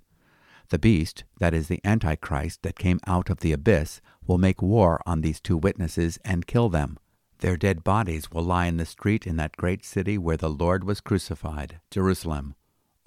The 0.69 0.79
beast, 0.79 1.23
that 1.39 1.53
is 1.53 1.67
the 1.67 1.81
Antichrist 1.83 2.63
that 2.63 2.77
came 2.79 2.99
out 3.07 3.29
of 3.29 3.39
the 3.39 3.53
abyss, 3.53 4.01
will 4.25 4.37
make 4.37 4.61
war 4.61 5.01
on 5.05 5.21
these 5.21 5.39
two 5.39 5.57
witnesses 5.57 6.19
and 6.25 6.47
kill 6.47 6.69
them. 6.69 6.97
Their 7.39 7.55
dead 7.55 7.83
bodies 7.83 8.31
will 8.31 8.43
lie 8.43 8.65
in 8.65 8.77
the 8.77 8.85
street 8.85 9.27
in 9.27 9.37
that 9.37 9.57
great 9.57 9.85
city 9.85 10.17
where 10.17 10.37
the 10.37 10.49
Lord 10.49 10.83
was 10.83 11.01
crucified, 11.01 11.79
Jerusalem, 11.91 12.55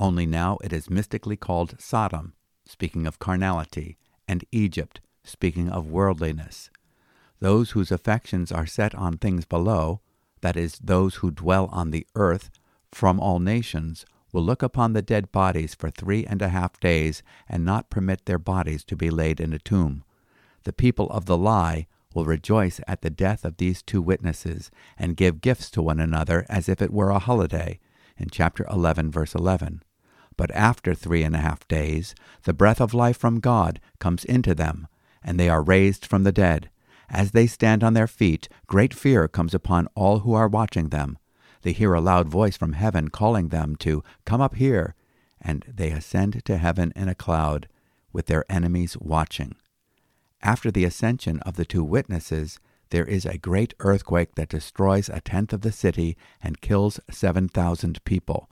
only 0.00 0.24
now 0.24 0.56
it 0.64 0.72
is 0.72 0.88
mystically 0.88 1.36
called 1.36 1.74
Sodom, 1.78 2.32
speaking 2.64 3.06
of 3.06 3.18
carnality, 3.18 3.98
and 4.26 4.46
Egypt, 4.50 5.00
speaking 5.22 5.68
of 5.68 5.90
worldliness. 5.90 6.70
Those 7.38 7.72
whose 7.72 7.92
affections 7.92 8.50
are 8.50 8.66
set 8.66 8.94
on 8.94 9.18
things 9.18 9.44
below, 9.44 10.00
that 10.40 10.56
is, 10.56 10.78
those 10.82 11.16
who 11.16 11.30
dwell 11.30 11.68
on 11.72 11.90
the 11.90 12.06
earth 12.14 12.50
from 12.92 13.20
all 13.20 13.38
nations, 13.38 14.04
will 14.32 14.42
look 14.42 14.62
upon 14.62 14.92
the 14.92 15.02
dead 15.02 15.32
bodies 15.32 15.74
for 15.74 15.90
three 15.90 16.24
and 16.24 16.40
a 16.40 16.48
half 16.48 16.78
days 16.80 17.22
and 17.48 17.64
not 17.64 17.90
permit 17.90 18.26
their 18.26 18.38
bodies 18.38 18.84
to 18.84 18.96
be 18.96 19.10
laid 19.10 19.40
in 19.40 19.52
a 19.52 19.58
tomb. 19.58 20.04
The 20.64 20.72
people 20.72 21.08
of 21.10 21.26
the 21.26 21.36
lie 21.36 21.86
will 22.14 22.24
rejoice 22.24 22.80
at 22.86 23.02
the 23.02 23.10
death 23.10 23.44
of 23.44 23.56
these 23.56 23.82
two 23.82 24.02
witnesses 24.02 24.70
and 24.98 25.16
give 25.16 25.40
gifts 25.40 25.70
to 25.70 25.82
one 25.82 26.00
another 26.00 26.46
as 26.48 26.68
if 26.68 26.82
it 26.82 26.92
were 26.92 27.10
a 27.10 27.18
holiday. 27.18 27.78
In 28.16 28.28
chapter 28.30 28.66
11, 28.70 29.10
verse 29.10 29.34
11. 29.34 29.82
But 30.36 30.50
after 30.52 30.94
three 30.94 31.22
and 31.22 31.34
a 31.34 31.40
half 31.40 31.66
days, 31.68 32.14
the 32.44 32.52
breath 32.52 32.80
of 32.80 32.94
life 32.94 33.16
from 33.16 33.40
God 33.40 33.80
comes 33.98 34.24
into 34.24 34.54
them, 34.54 34.88
and 35.22 35.38
they 35.38 35.48
are 35.48 35.62
raised 35.62 36.06
from 36.06 36.24
the 36.24 36.32
dead. 36.32 36.70
As 37.10 37.32
they 37.32 37.46
stand 37.46 37.82
on 37.82 37.94
their 37.94 38.06
feet, 38.06 38.48
great 38.66 38.94
fear 38.94 39.26
comes 39.26 39.52
upon 39.52 39.88
all 39.94 40.20
who 40.20 40.32
are 40.32 40.48
watching 40.48 40.88
them. 40.88 41.18
They 41.62 41.72
hear 41.72 41.92
a 41.92 42.00
loud 42.00 42.28
voice 42.28 42.56
from 42.56 42.74
heaven 42.74 43.08
calling 43.08 43.48
them 43.48 43.76
to 43.76 44.04
come 44.24 44.40
up 44.40 44.54
here, 44.54 44.94
and 45.40 45.64
they 45.66 45.90
ascend 45.90 46.44
to 46.44 46.56
heaven 46.56 46.92
in 46.94 47.08
a 47.08 47.14
cloud, 47.14 47.68
with 48.12 48.26
their 48.26 48.44
enemies 48.50 48.96
watching. 48.98 49.56
After 50.42 50.70
the 50.70 50.84
ascension 50.84 51.40
of 51.40 51.56
the 51.56 51.64
two 51.64 51.84
witnesses, 51.84 52.60
there 52.90 53.04
is 53.04 53.26
a 53.26 53.38
great 53.38 53.74
earthquake 53.80 54.34
that 54.36 54.48
destroys 54.48 55.08
a 55.08 55.20
tenth 55.20 55.52
of 55.52 55.60
the 55.60 55.72
city 55.72 56.16
and 56.42 56.60
kills 56.60 56.98
7,000 57.10 58.02
people. 58.04 58.48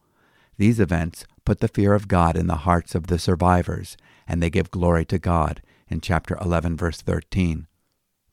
These 0.57 0.81
events 0.81 1.25
put 1.45 1.61
the 1.61 1.69
fear 1.69 1.95
of 1.95 2.09
God 2.09 2.37
in 2.37 2.47
the 2.47 2.57
hearts 2.57 2.95
of 2.95 3.07
the 3.07 3.19
survivors, 3.19 3.97
and 4.27 4.43
they 4.43 4.51
give 4.51 4.71
glory 4.71 5.05
to 5.07 5.19
God 5.19 5.63
in 5.89 6.01
chapter 6.01 6.37
11, 6.41 6.77
verse 6.77 7.01
13. 7.01 7.67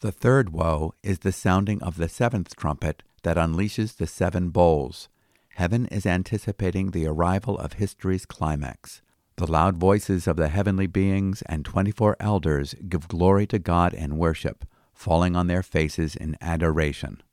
The 0.01 0.11
third 0.11 0.49
woe 0.49 0.93
is 1.03 1.19
the 1.19 1.31
sounding 1.31 1.81
of 1.81 1.95
the 1.95 2.09
seventh 2.09 2.55
trumpet 2.55 3.01
that 3.23 3.37
unleashes 3.37 3.95
the 3.95 4.05
seven 4.05 4.49
bowls. 4.49 5.07
Heaven 5.55 5.85
is 5.85 6.05
anticipating 6.05 6.91
the 6.91 7.07
arrival 7.07 7.57
of 7.57 7.73
history's 7.73 8.25
climax. 8.25 9.01
The 9.37 9.49
loud 9.49 9.77
voices 9.77 10.27
of 10.27 10.35
the 10.35 10.49
heavenly 10.49 10.87
beings 10.87 11.41
and 11.43 11.63
twenty 11.63 11.91
four 11.91 12.17
elders 12.19 12.75
give 12.89 13.07
glory 13.07 13.47
to 13.47 13.57
God 13.57 13.93
and 13.93 14.17
worship, 14.17 14.65
falling 14.93 15.35
on 15.35 15.47
their 15.47 15.63
faces 15.63 16.15
in 16.15 16.37
adoration. 16.41 17.23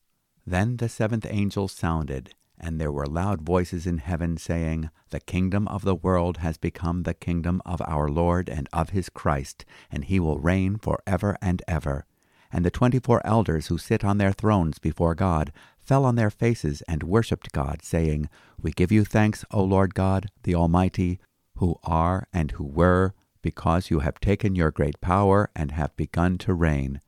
Then 0.46 0.76
the 0.76 0.88
seventh 0.88 1.26
angel 1.28 1.66
sounded, 1.66 2.34
and 2.58 2.80
there 2.80 2.92
were 2.92 3.06
loud 3.06 3.42
voices 3.42 3.88
in 3.88 3.98
heaven 3.98 4.36
saying, 4.36 4.90
The 5.10 5.20
kingdom 5.20 5.66
of 5.66 5.82
the 5.82 5.96
world 5.96 6.38
has 6.38 6.58
become 6.58 7.02
the 7.02 7.14
kingdom 7.14 7.60
of 7.66 7.82
our 7.86 8.08
Lord 8.08 8.48
and 8.48 8.68
of 8.72 8.90
his 8.90 9.08
Christ, 9.08 9.64
and 9.90 10.04
he 10.04 10.20
will 10.20 10.38
reign 10.38 10.78
for 10.78 11.02
ever 11.06 11.36
and 11.42 11.60
ever. 11.66 12.06
And 12.52 12.66
the 12.66 12.70
twenty 12.70 12.98
four 12.98 13.26
elders 13.26 13.68
who 13.68 13.78
sit 13.78 14.04
on 14.04 14.18
their 14.18 14.32
thrones 14.32 14.78
before 14.78 15.14
God 15.14 15.52
fell 15.78 16.04
on 16.04 16.16
their 16.16 16.30
faces 16.30 16.82
and 16.82 17.02
worshipped 17.02 17.50
God, 17.52 17.82
saying, 17.82 18.28
We 18.60 18.72
give 18.72 18.92
you 18.92 19.04
thanks, 19.04 19.44
O 19.50 19.64
Lord 19.64 19.94
God, 19.94 20.28
the 20.42 20.54
Almighty, 20.54 21.18
who 21.56 21.78
are 21.82 22.28
and 22.32 22.52
who 22.52 22.64
were, 22.64 23.14
because 23.40 23.90
you 23.90 24.00
have 24.00 24.20
taken 24.20 24.54
your 24.54 24.70
great 24.70 25.00
power 25.00 25.50
and 25.56 25.72
have 25.72 25.96
begun 25.96 26.38
to 26.38 26.54
reign. 26.54 27.00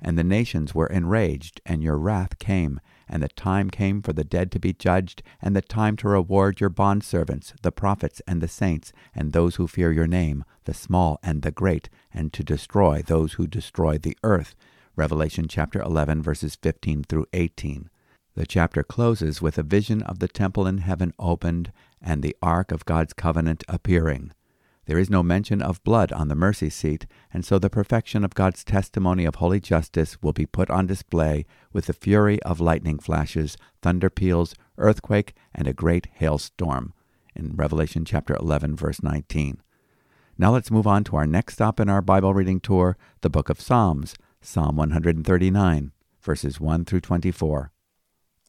And 0.00 0.18
the 0.18 0.24
nations 0.24 0.74
were 0.74 0.86
enraged, 0.86 1.60
and 1.66 1.82
your 1.82 1.96
wrath 1.96 2.38
came, 2.38 2.80
and 3.08 3.22
the 3.22 3.28
time 3.28 3.70
came 3.70 4.02
for 4.02 4.12
the 4.12 4.24
dead 4.24 4.50
to 4.52 4.58
be 4.58 4.72
judged, 4.72 5.22
and 5.40 5.54
the 5.54 5.62
time 5.62 5.96
to 5.98 6.08
reward 6.08 6.60
your 6.60 6.70
bondservants, 6.70 7.52
the 7.62 7.70
prophets 7.70 8.22
and 8.26 8.40
the 8.40 8.48
saints, 8.48 8.92
and 9.14 9.32
those 9.32 9.56
who 9.56 9.68
fear 9.68 9.92
your 9.92 10.06
name, 10.06 10.44
the 10.64 10.74
small 10.74 11.18
and 11.22 11.42
the 11.42 11.50
great, 11.50 11.88
and 12.12 12.32
to 12.32 12.42
destroy 12.42 13.02
those 13.02 13.34
who 13.34 13.46
destroy 13.46 13.98
the 13.98 14.16
earth. 14.24 14.54
Revelation 14.94 15.48
chapter 15.48 15.80
11, 15.80 16.22
verses 16.22 16.54
15 16.56 17.04
through 17.04 17.24
18. 17.32 17.88
The 18.34 18.44
chapter 18.44 18.82
closes 18.82 19.40
with 19.40 19.56
a 19.56 19.62
vision 19.62 20.02
of 20.02 20.18
the 20.18 20.28
temple 20.28 20.66
in 20.66 20.78
heaven 20.78 21.14
opened 21.18 21.72
and 22.02 22.22
the 22.22 22.36
ark 22.42 22.70
of 22.70 22.84
God's 22.84 23.14
covenant 23.14 23.64
appearing. 23.68 24.32
There 24.84 24.98
is 24.98 25.08
no 25.08 25.22
mention 25.22 25.62
of 25.62 25.82
blood 25.82 26.12
on 26.12 26.28
the 26.28 26.34
mercy 26.34 26.68
seat, 26.68 27.06
and 27.32 27.42
so 27.42 27.58
the 27.58 27.70
perfection 27.70 28.22
of 28.22 28.34
God's 28.34 28.64
testimony 28.64 29.24
of 29.24 29.36
holy 29.36 29.60
justice 29.60 30.20
will 30.20 30.34
be 30.34 30.44
put 30.44 30.68
on 30.68 30.86
display 30.86 31.46
with 31.72 31.86
the 31.86 31.94
fury 31.94 32.42
of 32.42 32.60
lightning 32.60 32.98
flashes, 32.98 33.56
thunder 33.80 34.10
peals, 34.10 34.54
earthquake, 34.76 35.34
and 35.54 35.66
a 35.66 35.72
great 35.72 36.06
hailstorm. 36.14 36.92
In 37.34 37.56
Revelation 37.56 38.04
chapter 38.04 38.36
11, 38.38 38.76
verse 38.76 39.02
19. 39.02 39.62
Now 40.36 40.52
let's 40.52 40.70
move 40.70 40.86
on 40.86 41.02
to 41.04 41.16
our 41.16 41.26
next 41.26 41.54
stop 41.54 41.80
in 41.80 41.88
our 41.88 42.02
Bible 42.02 42.34
reading 42.34 42.60
tour, 42.60 42.98
the 43.22 43.30
book 43.30 43.48
of 43.48 43.60
Psalms, 43.60 44.14
Psalm 44.44 44.74
139, 44.74 45.92
verses 46.20 46.58
1 46.60 46.84
through 46.84 47.00
24. 47.00 47.70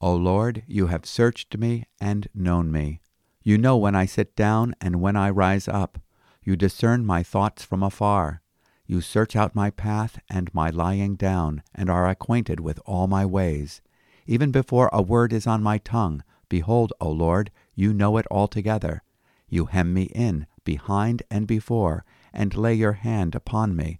O 0.01 0.15
Lord, 0.15 0.63
you 0.65 0.88
have 0.88 1.06
searched 1.06 1.56
me 1.56 1.86
and 2.01 2.27
known 2.34 2.71
me. 2.71 2.99
You 3.43 3.60
know 3.60 3.77
when 3.77 3.93
I 3.93 4.08
sit 4.08 4.36
down 4.36 4.73
and 4.82 5.01
when 5.01 5.15
I 5.15 5.29
rise 5.29 5.67
up. 5.67 5.99
You 6.41 6.56
discern 6.56 7.06
my 7.06 7.21
thoughts 7.21 7.63
from 7.63 7.84
afar. 7.84 8.41
You 8.88 9.01
search 9.01 9.36
out 9.36 9.53
my 9.53 9.69
path 9.69 10.19
and 10.27 10.51
my 10.51 10.71
lying 10.71 11.13
down, 11.15 11.62
and 11.75 11.91
are 11.91 12.10
acquainted 12.10 12.60
with 12.60 12.79
all 12.88 13.06
my 13.06 13.23
ways. 13.23 13.84
Even 14.25 14.49
before 14.49 14.89
a 14.91 15.01
word 15.01 15.32
is 15.32 15.45
on 15.45 15.62
my 15.62 15.77
tongue, 15.77 16.23
behold, 16.49 16.91
O 16.99 17.12
Lord, 17.12 17.51
you 17.75 17.93
know 17.93 18.17
it 18.17 18.25
altogether. 18.32 19.03
You 19.47 19.65
hem 19.67 19.93
me 19.93 20.06
in, 20.15 20.47
behind 20.63 21.21
and 21.29 21.45
before, 21.45 22.03
and 22.34 22.56
lay 22.56 22.73
your 22.73 22.93
hand 22.93 23.36
upon 23.36 23.75
me. 23.75 23.99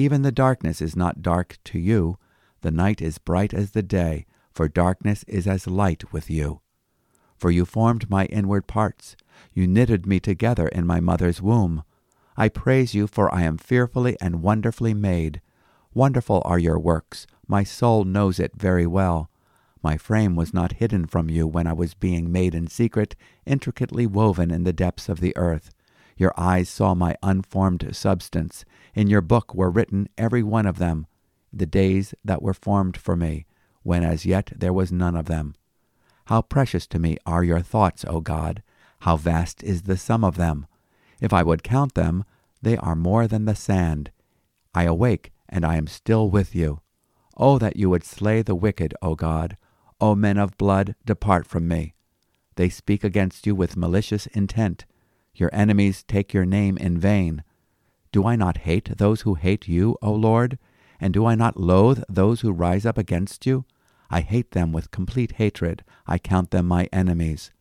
even 0.00 0.22
the 0.22 0.32
darkness 0.32 0.80
is 0.80 0.96
not 0.96 1.20
dark 1.20 1.58
to 1.62 1.78
you. 1.78 2.16
The 2.62 2.70
night 2.70 3.02
is 3.02 3.18
bright 3.18 3.52
as 3.52 3.72
the 3.72 3.82
day, 3.82 4.24
for 4.50 4.66
darkness 4.66 5.24
is 5.28 5.46
as 5.46 5.66
light 5.66 6.10
with 6.10 6.30
you. 6.30 6.62
For 7.36 7.50
you 7.50 7.66
formed 7.66 8.08
my 8.08 8.24
inward 8.26 8.66
parts, 8.66 9.14
you 9.52 9.66
knitted 9.66 10.06
me 10.06 10.18
together 10.18 10.68
in 10.68 10.86
my 10.86 11.00
mother's 11.00 11.42
womb. 11.42 11.84
I 12.34 12.48
praise 12.48 12.94
you, 12.94 13.06
for 13.06 13.32
I 13.34 13.42
am 13.42 13.58
fearfully 13.58 14.16
and 14.22 14.42
wonderfully 14.42 14.94
made. 14.94 15.42
Wonderful 15.92 16.40
are 16.46 16.58
your 16.58 16.78
works, 16.78 17.26
my 17.46 17.62
soul 17.62 18.04
knows 18.04 18.40
it 18.40 18.52
very 18.56 18.86
well. 18.86 19.28
My 19.82 19.98
frame 19.98 20.34
was 20.34 20.54
not 20.54 20.80
hidden 20.80 21.06
from 21.06 21.28
you 21.28 21.46
when 21.46 21.66
I 21.66 21.74
was 21.74 21.92
being 21.92 22.32
made 22.32 22.54
in 22.54 22.68
secret, 22.68 23.16
intricately 23.44 24.06
woven 24.06 24.50
in 24.50 24.64
the 24.64 24.72
depths 24.72 25.10
of 25.10 25.20
the 25.20 25.36
earth. 25.36 25.70
Your 26.20 26.34
eyes 26.36 26.68
saw 26.68 26.94
my 26.94 27.16
unformed 27.22 27.96
substance. 27.96 28.66
In 28.94 29.08
your 29.08 29.22
book 29.22 29.54
were 29.54 29.70
written 29.70 30.06
every 30.18 30.42
one 30.42 30.66
of 30.66 30.76
them, 30.76 31.06
the 31.50 31.64
days 31.64 32.12
that 32.22 32.42
were 32.42 32.52
formed 32.52 32.98
for 32.98 33.16
me, 33.16 33.46
when 33.82 34.04
as 34.04 34.26
yet 34.26 34.52
there 34.54 34.74
was 34.74 34.92
none 34.92 35.16
of 35.16 35.24
them. 35.24 35.54
How 36.26 36.42
precious 36.42 36.86
to 36.88 36.98
me 36.98 37.16
are 37.24 37.42
your 37.42 37.62
thoughts, 37.62 38.04
O 38.06 38.20
God! 38.20 38.62
How 38.98 39.16
vast 39.16 39.62
is 39.62 39.84
the 39.84 39.96
sum 39.96 40.22
of 40.22 40.36
them! 40.36 40.66
If 41.22 41.32
I 41.32 41.42
would 41.42 41.62
count 41.62 41.94
them, 41.94 42.24
they 42.60 42.76
are 42.76 42.94
more 42.94 43.26
than 43.26 43.46
the 43.46 43.54
sand. 43.54 44.10
I 44.74 44.82
awake, 44.82 45.32
and 45.48 45.64
I 45.64 45.76
am 45.76 45.86
still 45.86 46.28
with 46.28 46.54
you. 46.54 46.82
O 47.38 47.56
that 47.56 47.78
you 47.78 47.88
would 47.88 48.04
slay 48.04 48.42
the 48.42 48.54
wicked, 48.54 48.92
O 49.00 49.14
God! 49.14 49.56
O 50.02 50.14
men 50.14 50.36
of 50.36 50.58
blood, 50.58 50.96
depart 51.06 51.46
from 51.46 51.66
me. 51.66 51.94
They 52.56 52.68
speak 52.68 53.04
against 53.04 53.46
you 53.46 53.54
with 53.54 53.74
malicious 53.74 54.26
intent. 54.26 54.84
Your 55.40 55.50
enemies 55.54 56.04
take 56.06 56.34
your 56.34 56.44
name 56.44 56.76
in 56.76 56.98
vain. 56.98 57.42
Do 58.12 58.26
I 58.26 58.36
not 58.36 58.58
hate 58.58 58.98
those 58.98 59.22
who 59.22 59.36
hate 59.36 59.66
you, 59.66 59.96
O 60.02 60.12
Lord? 60.12 60.58
And 61.00 61.14
do 61.14 61.24
I 61.24 61.34
not 61.34 61.58
loathe 61.58 62.02
those 62.10 62.42
who 62.42 62.52
rise 62.52 62.84
up 62.84 62.98
against 62.98 63.46
you? 63.46 63.64
I 64.10 64.20
hate 64.20 64.50
them 64.50 64.70
with 64.70 64.90
complete 64.90 65.32
hatred. 65.32 65.82
I 66.06 66.18
count 66.18 66.50
them 66.50 66.66
my 66.66 66.90
enemies. 66.92 67.52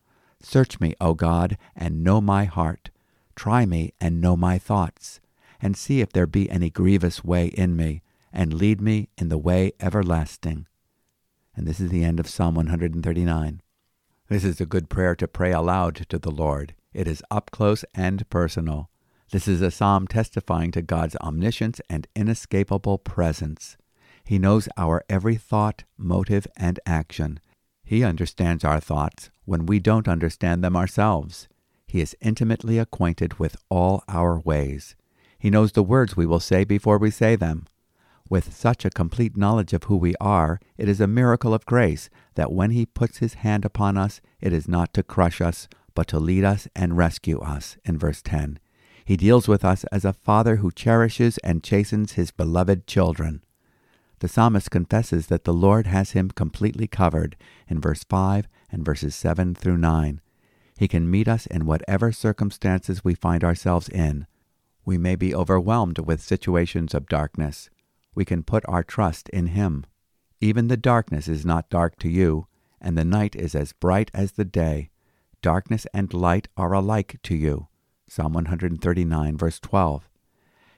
Search 0.41 0.81
me, 0.81 0.93
O 0.99 1.13
God, 1.13 1.57
and 1.73 2.03
know 2.03 2.19
my 2.19 2.43
heart. 2.43 2.89
Try 3.33 3.65
me 3.65 3.93
and 4.01 4.19
know 4.19 4.35
my 4.35 4.57
thoughts, 4.57 5.21
and 5.61 5.77
see 5.77 6.01
if 6.01 6.11
there 6.11 6.27
be 6.27 6.49
any 6.49 6.69
grievous 6.69 7.23
way 7.23 7.47
in 7.47 7.77
me, 7.77 8.01
and 8.33 8.53
lead 8.53 8.81
me 8.81 9.07
in 9.17 9.29
the 9.29 9.37
way 9.37 9.71
everlasting. 9.79 10.67
And 11.55 11.65
this 11.65 11.79
is 11.79 11.91
the 11.91 12.03
end 12.03 12.19
of 12.19 12.27
Psalm 12.27 12.55
139. 12.55 13.61
This 14.27 14.43
is 14.43 14.59
a 14.59 14.65
good 14.65 14.89
prayer 14.89 15.15
to 15.15 15.29
pray 15.29 15.53
aloud 15.53 15.95
to 16.09 16.19
the 16.19 16.31
Lord. 16.31 16.73
It 16.93 17.07
is 17.07 17.23
up 17.29 17.51
close 17.51 17.85
and 17.93 18.27
personal. 18.29 18.89
This 19.31 19.47
is 19.47 19.61
a 19.61 19.69
psalm 19.69 20.07
testifying 20.07 20.71
to 20.71 20.81
God's 20.81 21.15
omniscience 21.17 21.79
and 21.89 22.07
inescapable 22.15 22.97
presence. 22.97 23.77
He 24.23 24.39
knows 24.39 24.67
our 24.75 25.03
every 25.07 25.35
thought, 25.35 25.83
motive, 25.97 26.47
and 26.57 26.79
action. 26.85 27.39
He 27.83 28.03
understands 28.03 28.63
our 28.63 28.79
thoughts 28.79 29.29
when 29.45 29.65
we 29.65 29.79
don't 29.79 30.07
understand 30.07 30.63
them 30.63 30.75
ourselves. 30.75 31.47
He 31.87 32.01
is 32.01 32.15
intimately 32.21 32.77
acquainted 32.77 33.39
with 33.39 33.55
all 33.69 34.03
our 34.07 34.39
ways. 34.39 34.95
He 35.39 35.49
knows 35.49 35.71
the 35.71 35.83
words 35.83 36.15
we 36.15 36.25
will 36.25 36.39
say 36.39 36.63
before 36.63 36.97
we 36.97 37.11
say 37.11 37.35
them. 37.35 37.67
With 38.29 38.53
such 38.53 38.85
a 38.85 38.91
complete 38.91 39.35
knowledge 39.35 39.73
of 39.73 39.85
who 39.85 39.97
we 39.97 40.13
are, 40.21 40.59
it 40.77 40.87
is 40.87 41.01
a 41.01 41.07
miracle 41.07 41.53
of 41.53 41.65
grace 41.65 42.11
that 42.35 42.51
when 42.51 42.69
He 42.71 42.85
puts 42.85 43.17
His 43.17 43.35
hand 43.35 43.65
upon 43.65 43.97
us, 43.97 44.21
it 44.39 44.53
is 44.53 44.67
not 44.67 44.93
to 44.93 45.01
crush 45.01 45.41
us, 45.41 45.67
but 45.99 46.07
to 46.07 46.17
lead 46.17 46.45
us 46.45 46.65
and 46.77 46.95
rescue 46.95 47.41
us. 47.41 47.75
In 47.83 47.97
verse 47.97 48.21
10, 48.21 48.57
He 49.03 49.17
deals 49.17 49.49
with 49.49 49.65
us 49.65 49.83
as 49.91 50.05
a 50.05 50.13
father 50.13 50.55
who 50.55 50.71
cherishes 50.71 51.37
and 51.39 51.61
chastens 51.61 52.13
His 52.13 52.31
beloved 52.31 52.87
children. 52.87 53.43
The 54.19 54.29
psalmist 54.29 54.71
confesses 54.71 55.27
that 55.27 55.43
the 55.43 55.53
Lord 55.53 55.87
has 55.87 56.11
him 56.11 56.31
completely 56.31 56.87
covered 56.87 57.35
in 57.67 57.81
verse 57.81 58.05
5 58.05 58.47
and 58.71 58.85
verses 58.85 59.13
7 59.13 59.55
through 59.55 59.75
9. 59.75 60.21
He 60.77 60.87
can 60.87 61.11
meet 61.11 61.27
us 61.27 61.45
in 61.47 61.65
whatever 61.65 62.13
circumstances 62.13 63.03
we 63.03 63.13
find 63.13 63.43
ourselves 63.43 63.89
in. 63.89 64.25
We 64.85 64.97
may 64.97 65.17
be 65.17 65.35
overwhelmed 65.35 65.99
with 65.99 66.21
situations 66.21 66.93
of 66.93 67.09
darkness. 67.09 67.69
We 68.15 68.23
can 68.23 68.43
put 68.43 68.63
our 68.69 68.85
trust 68.85 69.27
in 69.27 69.47
Him. 69.47 69.85
Even 70.39 70.69
the 70.69 70.77
darkness 70.77 71.27
is 71.27 71.45
not 71.45 71.69
dark 71.69 71.99
to 71.99 72.07
you, 72.07 72.47
and 72.79 72.97
the 72.97 73.03
night 73.03 73.35
is 73.35 73.53
as 73.53 73.73
bright 73.73 74.09
as 74.13 74.31
the 74.31 74.45
day. 74.45 74.91
Darkness 75.41 75.87
and 75.93 76.13
light 76.13 76.49
are 76.57 76.73
alike 76.73 77.19
to 77.23 77.35
you. 77.35 77.67
Psalm 78.09 78.33
139, 78.33 79.37
verse 79.37 79.59
12. 79.59 80.09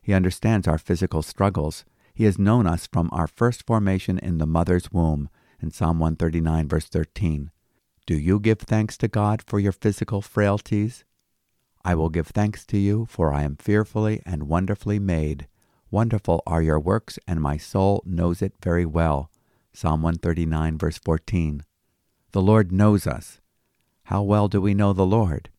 He 0.01 0.13
understands 0.13 0.67
our 0.67 0.77
physical 0.77 1.21
struggles. 1.21 1.83
He 2.13 2.25
has 2.25 2.37
known 2.37 2.67
us 2.67 2.87
from 2.87 3.09
our 3.11 3.27
first 3.27 3.65
formation 3.65 4.19
in 4.19 4.37
the 4.37 4.45
mother's 4.45 4.91
womb, 4.91 5.29
in 5.59 5.71
Psalm 5.71 5.99
139, 5.99 6.67
verse 6.67 6.85
13. 6.85 7.51
Do 8.05 8.15
you 8.15 8.39
give 8.39 8.59
thanks 8.59 8.97
to 8.97 9.07
God 9.07 9.43
for 9.45 9.59
your 9.59 9.71
physical 9.71 10.21
frailties? 10.21 11.05
I 11.83 11.95
will 11.95 12.09
give 12.09 12.27
thanks 12.27 12.65
to 12.67 12.77
you, 12.77 13.07
for 13.09 13.33
I 13.33 13.43
am 13.43 13.55
fearfully 13.55 14.21
and 14.25 14.43
wonderfully 14.43 14.99
made. 14.99 15.47
Wonderful 15.89 16.43
are 16.45 16.61
your 16.61 16.79
works, 16.79 17.17
and 17.27 17.41
my 17.41 17.57
soul 17.57 18.03
knows 18.05 18.41
it 18.41 18.53
very 18.61 18.85
well. 18.85 19.31
Psalm 19.73 20.03
139, 20.03 20.77
verse 20.77 20.99
14. 20.99 21.63
The 22.31 22.41
Lord 22.41 22.71
knows 22.71 23.07
us. 23.07 23.40
How 24.05 24.21
well 24.21 24.47
do 24.47 24.61
we 24.61 24.73
know 24.73 24.93
the 24.93 25.05
Lord? 25.05 25.49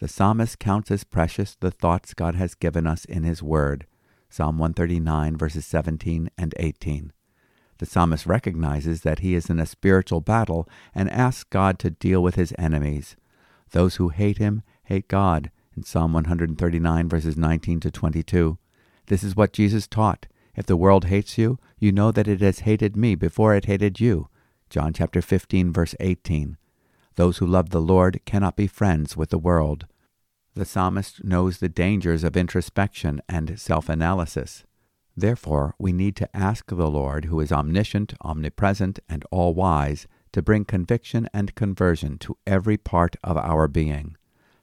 The 0.00 0.08
psalmist 0.08 0.58
counts 0.58 0.90
as 0.90 1.04
precious 1.04 1.54
the 1.54 1.70
thoughts 1.70 2.14
God 2.14 2.34
has 2.34 2.54
given 2.54 2.86
us 2.86 3.04
in 3.04 3.22
His 3.22 3.42
Word. 3.42 3.86
Psalm 4.28 4.58
139, 4.58 5.36
verses 5.36 5.64
17 5.64 6.30
and 6.36 6.54
18. 6.58 7.12
The 7.78 7.86
psalmist 7.86 8.26
recognizes 8.26 9.02
that 9.02 9.20
he 9.20 9.34
is 9.34 9.50
in 9.50 9.58
a 9.58 9.66
spiritual 9.66 10.20
battle 10.20 10.68
and 10.94 11.10
asks 11.10 11.44
God 11.44 11.78
to 11.80 11.90
deal 11.90 12.22
with 12.22 12.34
his 12.34 12.54
enemies. 12.58 13.16
Those 13.70 13.96
who 13.96 14.08
hate 14.08 14.38
him 14.38 14.62
hate 14.84 15.08
God, 15.08 15.50
in 15.76 15.82
Psalm 15.82 16.12
139, 16.12 17.08
verses 17.08 17.36
19 17.36 17.80
to 17.80 17.90
22. 17.90 18.58
This 19.06 19.24
is 19.24 19.36
what 19.36 19.52
Jesus 19.52 19.86
taught. 19.86 20.26
If 20.56 20.66
the 20.66 20.76
world 20.76 21.06
hates 21.06 21.36
you, 21.36 21.58
you 21.78 21.90
know 21.90 22.12
that 22.12 22.28
it 22.28 22.40
has 22.40 22.60
hated 22.60 22.96
me 22.96 23.16
before 23.16 23.54
it 23.54 23.64
hated 23.64 23.98
you. 23.98 24.28
John 24.70 24.92
chapter 24.92 25.20
15, 25.20 25.72
verse 25.72 25.94
18. 25.98 26.56
Those 27.16 27.38
who 27.38 27.46
love 27.46 27.70
the 27.70 27.80
Lord 27.80 28.20
cannot 28.24 28.56
be 28.56 28.66
friends 28.66 29.16
with 29.16 29.30
the 29.30 29.38
world. 29.38 29.86
The 30.54 30.64
psalmist 30.64 31.24
knows 31.24 31.58
the 31.58 31.68
dangers 31.68 32.24
of 32.24 32.36
introspection 32.36 33.20
and 33.28 33.58
self 33.58 33.88
analysis. 33.88 34.64
Therefore, 35.16 35.74
we 35.78 35.92
need 35.92 36.16
to 36.16 36.36
ask 36.36 36.66
the 36.66 36.90
Lord, 36.90 37.26
who 37.26 37.40
is 37.40 37.52
omniscient, 37.52 38.14
omnipresent, 38.20 38.98
and 39.08 39.24
all 39.30 39.54
wise, 39.54 40.08
to 40.32 40.42
bring 40.42 40.64
conviction 40.64 41.28
and 41.32 41.54
conversion 41.54 42.18
to 42.18 42.36
every 42.46 42.76
part 42.76 43.14
of 43.22 43.36
our 43.36 43.68
being. 43.68 44.16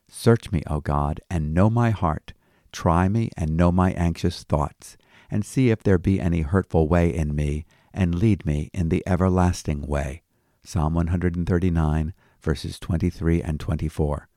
Search 0.09 0.51
me, 0.51 0.61
O 0.67 0.81
God, 0.81 1.21
and 1.29 1.53
know 1.53 1.69
my 1.69 1.91
heart. 1.91 2.33
Try 2.73 3.07
me 3.07 3.29
and 3.37 3.55
know 3.55 3.71
my 3.71 3.91
anxious 3.91 4.43
thoughts, 4.43 4.97
and 5.29 5.45
see 5.45 5.69
if 5.69 5.81
there 5.81 5.97
be 5.97 6.19
any 6.19 6.41
hurtful 6.41 6.89
way 6.89 7.13
in 7.13 7.33
me, 7.33 7.65
and 7.93 8.15
lead 8.15 8.45
me 8.45 8.69
in 8.73 8.89
the 8.89 9.03
everlasting 9.07 9.87
way. 9.87 10.21
Psalm 10.63 10.93
139, 10.93 12.13
verses 12.41 12.79
23 12.79 13.41
and 13.41 13.59
24. 13.59 14.27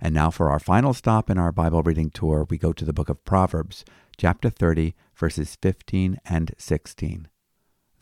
And 0.00 0.14
now 0.14 0.30
for 0.30 0.50
our 0.50 0.60
final 0.60 0.94
stop 0.94 1.28
in 1.28 1.38
our 1.38 1.52
Bible 1.52 1.82
reading 1.82 2.10
tour, 2.10 2.46
we 2.48 2.58
go 2.58 2.72
to 2.72 2.84
the 2.84 2.92
book 2.92 3.08
of 3.08 3.24
Proverbs, 3.24 3.84
chapter 4.16 4.48
30, 4.48 4.94
verses 5.14 5.56
15 5.60 6.18
and 6.24 6.54
16. 6.56 7.28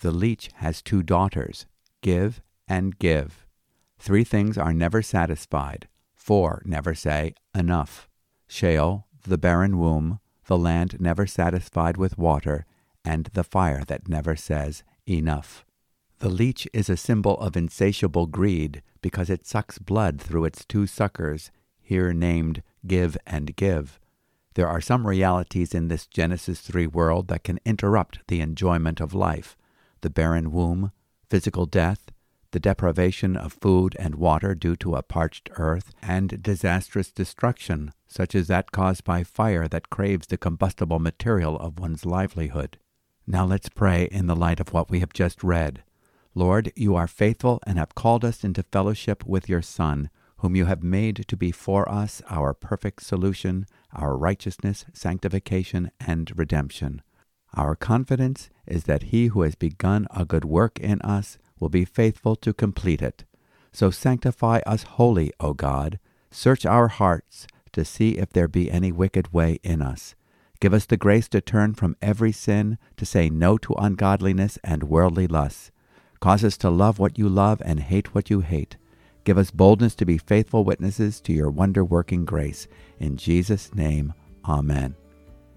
The 0.00 0.10
leech 0.10 0.50
has 0.56 0.82
two 0.82 1.02
daughters, 1.02 1.66
give 2.02 2.42
and 2.68 2.98
give. 2.98 3.46
Three 3.98 4.24
things 4.24 4.58
are 4.58 4.74
never 4.74 5.02
satisfied, 5.02 5.88
four 6.14 6.62
never 6.66 6.94
say, 6.94 7.34
enough. 7.54 8.08
Sheol, 8.46 9.06
the 9.22 9.38
barren 9.38 9.78
womb, 9.78 10.20
the 10.46 10.58
land 10.58 11.00
never 11.00 11.26
satisfied 11.26 11.96
with 11.96 12.18
water, 12.18 12.66
and 13.04 13.26
the 13.32 13.44
fire 13.44 13.84
that 13.86 14.08
never 14.08 14.36
says, 14.36 14.82
enough. 15.08 15.65
The 16.18 16.28
leech 16.30 16.66
is 16.72 16.88
a 16.88 16.96
symbol 16.96 17.38
of 17.40 17.56
insatiable 17.56 18.26
greed 18.26 18.82
because 19.02 19.28
it 19.28 19.46
sucks 19.46 19.78
blood 19.78 20.20
through 20.20 20.46
its 20.46 20.64
two 20.64 20.86
suckers, 20.86 21.50
here 21.82 22.12
named 22.14 22.62
give 22.86 23.18
and 23.26 23.54
give. 23.54 24.00
There 24.54 24.66
are 24.66 24.80
some 24.80 25.06
realities 25.06 25.74
in 25.74 25.88
this 25.88 26.06
Genesis 26.06 26.60
3 26.60 26.86
world 26.86 27.28
that 27.28 27.44
can 27.44 27.60
interrupt 27.66 28.26
the 28.28 28.40
enjoyment 28.40 29.00
of 29.00 29.14
life 29.14 29.56
the 30.00 30.10
barren 30.10 30.52
womb, 30.52 30.92
physical 31.28 31.66
death, 31.66 32.10
the 32.52 32.60
deprivation 32.60 33.36
of 33.36 33.52
food 33.52 33.96
and 33.98 34.14
water 34.14 34.54
due 34.54 34.76
to 34.76 34.94
a 34.94 35.02
parched 35.02 35.50
earth, 35.56 35.92
and 36.00 36.42
disastrous 36.42 37.10
destruction, 37.10 37.92
such 38.06 38.34
as 38.34 38.46
that 38.46 38.72
caused 38.72 39.04
by 39.04 39.22
fire 39.22 39.66
that 39.68 39.90
craves 39.90 40.28
the 40.28 40.36
combustible 40.36 40.98
material 40.98 41.58
of 41.58 41.78
one's 41.78 42.06
livelihood. 42.06 42.78
Now 43.26 43.44
let's 43.44 43.68
pray 43.68 44.08
in 44.10 44.26
the 44.26 44.36
light 44.36 44.60
of 44.60 44.72
what 44.72 44.90
we 44.90 45.00
have 45.00 45.12
just 45.12 45.42
read. 45.42 45.82
Lord, 46.36 46.70
you 46.76 46.94
are 46.94 47.06
faithful 47.06 47.60
and 47.66 47.78
have 47.78 47.94
called 47.94 48.22
us 48.22 48.44
into 48.44 48.62
fellowship 48.62 49.24
with 49.24 49.48
your 49.48 49.62
Son, 49.62 50.10
whom 50.40 50.54
you 50.54 50.66
have 50.66 50.82
made 50.82 51.24
to 51.28 51.34
be 51.34 51.50
for 51.50 51.88
us 51.88 52.20
our 52.28 52.52
perfect 52.52 53.02
solution, 53.04 53.64
our 53.94 54.18
righteousness, 54.18 54.84
sanctification, 54.92 55.90
and 55.98 56.30
redemption. 56.38 57.00
Our 57.54 57.74
confidence 57.74 58.50
is 58.66 58.84
that 58.84 59.04
he 59.04 59.28
who 59.28 59.40
has 59.40 59.54
begun 59.54 60.06
a 60.14 60.26
good 60.26 60.44
work 60.44 60.78
in 60.78 61.00
us 61.00 61.38
will 61.58 61.70
be 61.70 61.86
faithful 61.86 62.36
to 62.36 62.52
complete 62.52 63.00
it. 63.00 63.24
So 63.72 63.90
sanctify 63.90 64.58
us 64.66 64.82
wholly, 64.82 65.32
O 65.40 65.54
God. 65.54 65.98
Search 66.30 66.66
our 66.66 66.88
hearts 66.88 67.46
to 67.72 67.82
see 67.82 68.18
if 68.18 68.28
there 68.28 68.46
be 68.46 68.70
any 68.70 68.92
wicked 68.92 69.32
way 69.32 69.58
in 69.62 69.80
us. 69.80 70.14
Give 70.60 70.74
us 70.74 70.84
the 70.84 70.98
grace 70.98 71.30
to 71.30 71.40
turn 71.40 71.72
from 71.72 71.96
every 72.02 72.32
sin, 72.32 72.76
to 72.98 73.06
say 73.06 73.30
no 73.30 73.56
to 73.56 73.72
ungodliness 73.78 74.58
and 74.62 74.82
worldly 74.82 75.26
lusts. 75.26 75.70
Cause 76.20 76.44
us 76.44 76.56
to 76.58 76.70
love 76.70 76.98
what 76.98 77.18
you 77.18 77.28
love 77.28 77.62
and 77.64 77.80
hate 77.80 78.14
what 78.14 78.30
you 78.30 78.40
hate 78.40 78.76
Give 79.26 79.38
us 79.38 79.50
boldness 79.50 79.96
to 79.96 80.04
be 80.06 80.18
faithful 80.18 80.62
witnesses 80.62 81.20
to 81.22 81.32
your 81.32 81.50
wonder 81.50 81.84
working 81.84 82.24
grace. 82.24 82.68
In 83.00 83.16
Jesus' 83.16 83.74
name, 83.74 84.14
Amen. 84.48 84.94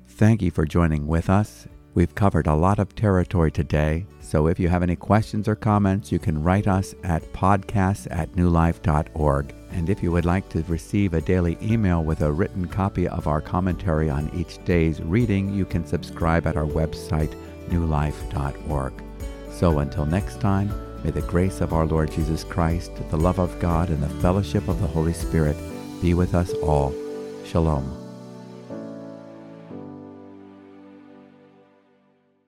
Thank 0.08 0.42
you 0.42 0.50
for 0.50 0.66
joining 0.66 1.06
with 1.06 1.30
us. 1.30 1.68
We've 1.94 2.16
covered 2.16 2.48
a 2.48 2.56
lot 2.56 2.80
of 2.80 2.96
territory 2.96 3.52
today, 3.52 4.08
so 4.22 4.48
if 4.48 4.60
you 4.60 4.70
have 4.70 4.82
any 4.82 4.96
questions 4.96 5.48
or 5.48 5.56
comments, 5.56 6.12
you 6.12 6.18
can 6.18 6.42
write 6.42 6.68
us 6.68 6.96
at 7.04 7.32
podcasts 7.32 8.08
at 8.10 8.32
newlife.org. 8.32 9.54
And 9.70 9.88
if 9.88 10.02
you 10.02 10.12
would 10.12 10.26
like 10.26 10.50
to 10.50 10.64
receive 10.64 11.14
a 11.14 11.22
daily 11.22 11.56
email 11.62 12.04
with 12.04 12.22
a 12.22 12.32
written 12.32 12.68
copy 12.68 13.08
of 13.08 13.28
our 13.28 13.40
commentary 13.40 14.10
on 14.10 14.32
each 14.34 14.64
day's 14.66 15.00
reading, 15.00 15.54
you 15.54 15.66
can 15.66 15.86
subscribe 15.86 16.48
at 16.48 16.58
our 16.58 16.66
website, 16.66 17.36
newlife.org. 17.70 19.09
So 19.60 19.80
until 19.80 20.06
next 20.06 20.40
time, 20.40 20.72
May 21.04 21.12
the 21.12 21.22
grace 21.22 21.62
of 21.62 21.74
our 21.74 21.86
Lord 21.86 22.12
Jesus 22.12 22.44
Christ, 22.44 22.92
the 23.10 23.18
love 23.18 23.40
of 23.40 23.58
God, 23.60 23.90
and 23.90 24.04
the 24.04 24.10
fellowship 24.22 24.68
of 24.68 24.82
the 24.82 24.88
Holy 24.88 25.14
Spirit 25.14 25.56
be 26.02 26.14
with 26.14 26.36
us 26.36 26.54
all. 26.56 26.94
Shalom. 27.46 27.99